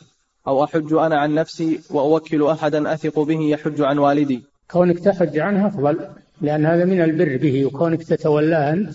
[0.48, 5.68] أو أحج أنا عن نفسي وأوكل أحدا أثق به يحج عن والدي؟ كونك تحج عنه
[5.68, 6.00] أفضل
[6.42, 8.94] لأن هذا من البر به وكونك تتولاه أنت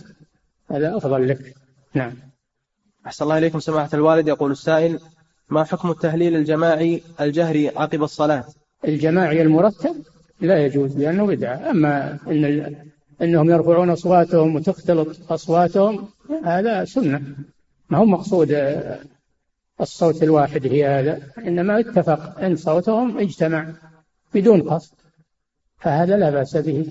[0.70, 1.55] هذا أفضل لك.
[1.95, 2.12] نعم.
[3.07, 4.29] أحسن الله إليكم سماحة الوالد.
[4.29, 4.99] يقول السائل
[5.51, 8.45] ما حكم التهليل الجماعي الجهري عقب الصلاة؟
[8.85, 9.97] الجماعي المرتب
[10.41, 11.70] لا يجوز لأنه بدعة.
[11.70, 12.74] أما إن
[13.22, 16.09] أنهم يرفعون أصواتهم وتختلط أصواتهم
[16.45, 17.22] هذا سنة.
[17.91, 18.49] ما هو مقصود
[19.81, 23.72] الصوت الواحد في هذا؟ إنما اتفق أن صوتهم اجتمع
[24.35, 25.05] بدون قصد.
[25.79, 26.87] فهذا لا بأس به.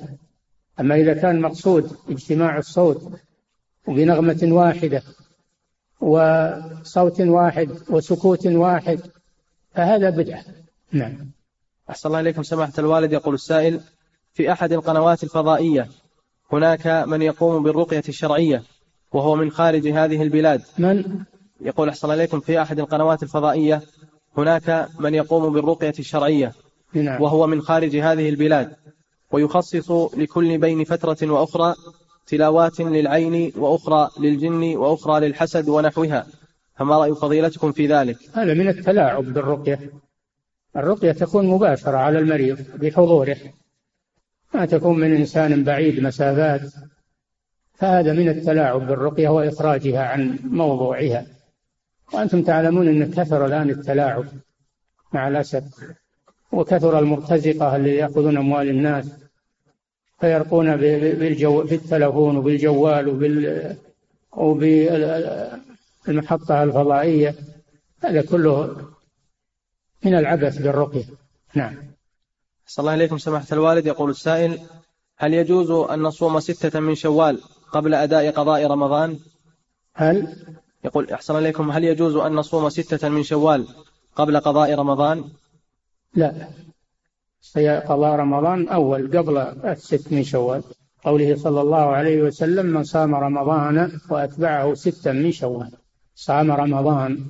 [0.79, 3.01] أما إذا كان مقصود اجتماع الصوت
[3.87, 5.03] وبنغمة واحدة
[6.01, 8.99] وصوت واحد وسكوت واحد
[9.71, 10.43] فهذا بدعة.
[10.91, 11.31] نعم.
[11.89, 13.13] أحسن الله إليكم سماحة الوالد.
[13.13, 13.79] يقول السائل
[14.33, 15.87] في أحد القنوات الفضائية
[16.53, 18.63] هناك من يقوم بالرقية الشرعية
[19.11, 21.23] وهو من خارج هذه البلاد؟ من؟
[21.61, 23.81] يقول أحسن الله إليكم في أحد القنوات الفضائية
[24.37, 26.53] هناك من يقوم بالرقية الشرعية
[26.93, 27.21] نعم.
[27.21, 28.75] وهو من خارج هذه البلاد
[29.31, 31.75] ويخصص لكل بين فترة وأخرى
[32.27, 36.27] تلاوات للعين وأخرى للجن وأخرى للحسد ونحوها.
[36.75, 39.79] فما رأي فضيلتكم في ذلك؟ هذا من التلاعب بالرقية.
[40.75, 43.37] الرقية تكون مباشرة على المريض بحضوره.
[44.53, 46.61] ما تكون من إنسان بعيد مسافات.
[47.73, 51.25] فهذا من التلاعب بالرقية وإخراجها عن موضوعها.
[52.13, 54.25] وأنتم تعلمون أن كثر الآن التلاعب
[55.13, 55.63] مع الأسف.
[56.51, 59.05] وكثر المرتزقة اللي يأخذون أموال الناس
[60.19, 63.75] فيرقون بالجو بالتلفون وبالجوال وبال
[66.07, 67.35] وبالمحطة الفضائية
[68.03, 68.77] هذا كله
[70.03, 71.05] من العبث بالرقية.
[71.53, 71.75] نعم.
[72.67, 73.85] صلى الله عليكم سماحة الوالد.
[73.85, 74.59] يقول السائل
[75.17, 77.41] هل يجوز أن نصوم ستة من شوال
[77.71, 79.19] قبل أداء قضاء رمضان؟
[79.93, 80.35] هل؟
[80.83, 83.67] يقول أحسن عليكم هل يجوز أن نصوم ستة من شوال
[84.15, 85.23] قبل قضاء رمضان؟
[86.15, 86.47] لا.
[87.79, 90.63] قضاء رمضان أول قبل الست من شوال.
[91.03, 95.71] قوله صلى الله عليه وسلم من صام رمضان وأتبعه ستا من شوال.
[96.15, 97.25] صام رمضان.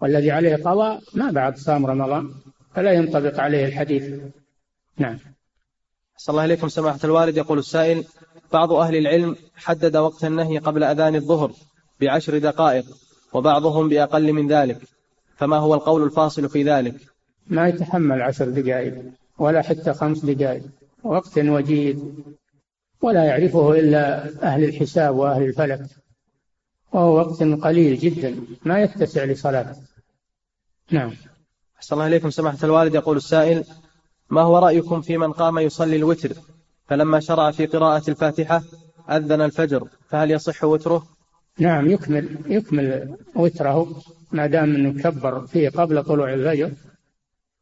[0.00, 2.30] والذي عليه قضاء ما بعد صام رمضان
[2.74, 4.20] فلا ينطبق عليه الحديث.
[4.98, 5.18] نعم.
[6.16, 7.36] صلى الله عليكم سماحة الوالد.
[7.36, 8.04] يقول السائل
[8.52, 11.52] بعض أهل العلم حدد وقت النهي قبل أذان الظهر
[12.00, 12.84] بعشر دقائق
[13.32, 14.78] وبعضهم بأقل من ذلك
[15.36, 16.94] فما هو القول الفاصل في ذلك؟
[17.50, 18.94] ما يتحمل عشر دقائق
[19.38, 20.62] ولا حتى خمس دقائق
[21.04, 22.14] وقت وجيد
[23.02, 25.80] ولا يعرفه إلا أهل الحساب وأهل الفلك.
[26.92, 29.76] وهو وقت قليل جدا ما يتسع لصلاة
[30.90, 31.12] نعم.
[31.76, 32.30] أحسن الله إليكم.
[32.30, 33.64] سماحة الوالد يقول السائل
[34.30, 36.32] ما هو رأيكم في من قام يصلي الوتر؟
[36.86, 38.62] فلما شرع في قراءة الفاتحة
[39.10, 41.06] أذن الفجر فهل يصح وتره؟
[41.58, 46.70] نعم يكمل يكمل وتره ما دام إنه كبر فيه قبل طلوع الفجر.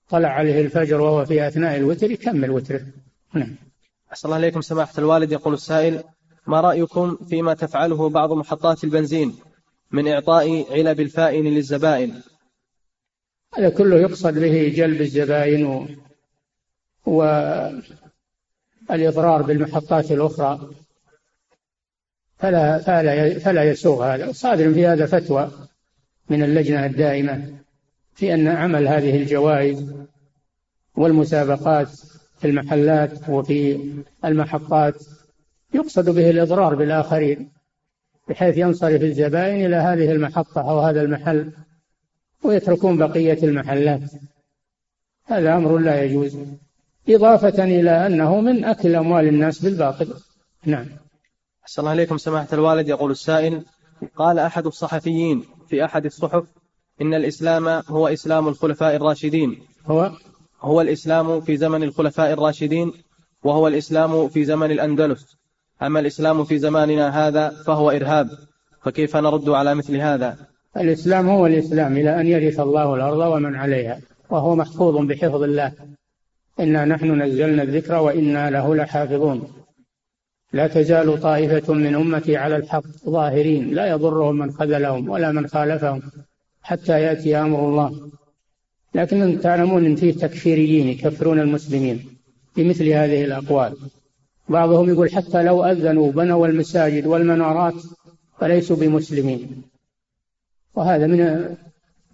[0.09, 2.87] طلع عليه الفجر وهو في أثناء الوتر يكمل وتره.
[3.35, 3.57] نعم.
[4.13, 5.33] أحسن الله عليكم سماحة الوالد.
[5.33, 6.03] يقول السائل
[6.47, 9.35] ما رأيكم فيما تفعله بعض محطات البنزين
[9.91, 12.23] من إعطاء علب الفائن للزبائن؟
[13.59, 15.87] هذا كله يقصد به جلب الزبائن و...
[18.89, 20.71] والإضرار بالمحطات الأخرى.
[22.39, 24.33] فلا فلا فلا يسوغ هذا.
[24.33, 25.51] صادر في هذا فتوى
[26.31, 27.66] من اللجنة الدائمة.
[28.17, 29.95] في أن عمل هذه الجوائز
[30.97, 31.89] والمسابقات
[32.39, 33.91] في المحلات وفي
[34.25, 34.95] المحطات
[35.75, 37.53] يقصد به الإضرار بالآخرين
[38.29, 41.53] بحيث ينصرف الزبائن إلى هذه المحطة أو هذا المحل
[42.43, 44.01] ويتركون بقية المحلات.
[45.25, 46.39] هذا أمر لا يجوز
[47.09, 50.15] إضافة إلى أنه من أكل أموال الناس بالباطل.
[50.65, 50.87] نعم.
[51.63, 52.89] أحسن الله عليكم سماحة الوالد.
[52.89, 53.63] يقول السائل
[54.17, 56.45] قال أحد الصحفيين في أحد الصحف
[57.03, 59.59] إن الإسلام هو إسلام الخلفاء الراشدين.
[59.87, 60.11] هو؟
[60.61, 62.93] هو الإسلام في زمن الخلفاء الراشدين
[63.45, 65.37] وهو الإسلام في زمن الأندلس.
[65.83, 68.29] أما الإسلام في زماننا هذا فهو إرهاب.
[68.83, 70.37] فكيف نرد على مثل هذا؟
[70.77, 75.73] الإسلام هو الإسلام إلى أن يرث الله الأرض ومن عليها وهو محفوظ بحفظ الله.
[76.61, 79.53] إنا نحن نزلنا الذكر وإنا له لحافظون.
[80.53, 86.03] لا تزال طائفة من أمتي على الحق ظاهرين لا يضرهم من خذلهم ولا من خالفهم.
[86.67, 88.11] حتى يأتي أمر الله.
[88.95, 92.05] لكن تعلمون أن فيه تكفيريين يكفرون المسلمين
[92.57, 93.77] بمثل هذه الأقوال.
[94.49, 97.75] بعضهم يقول حتى لو أذنوا بنوا المساجد والمنارات
[98.41, 99.63] فليسوا بمسلمين.
[100.75, 101.21] وهذا من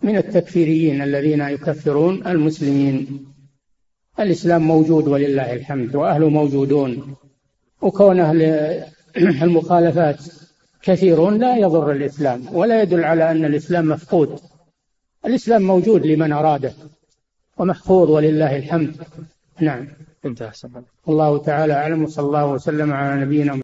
[0.03, 3.27] من التكفيريين الذين يكفرون المسلمين.
[4.21, 7.17] الإسلام موجود ولله الحمد وأهله موجودون.
[7.83, 8.43] وكون أهل
[9.17, 10.42] المخالفات
[10.83, 14.41] كثيرون لا يضر الإسلام ولا يدل على أن الإسلام مفقود.
[15.27, 16.73] الإسلام موجود لمن أراده
[17.57, 18.97] ومحفوظ ولله الحمد.
[19.61, 19.89] نعم.
[20.25, 20.53] انتهى
[21.09, 21.39] الله.
[21.39, 23.63] تعالى أعلم وصلى الله وسلم على نبينا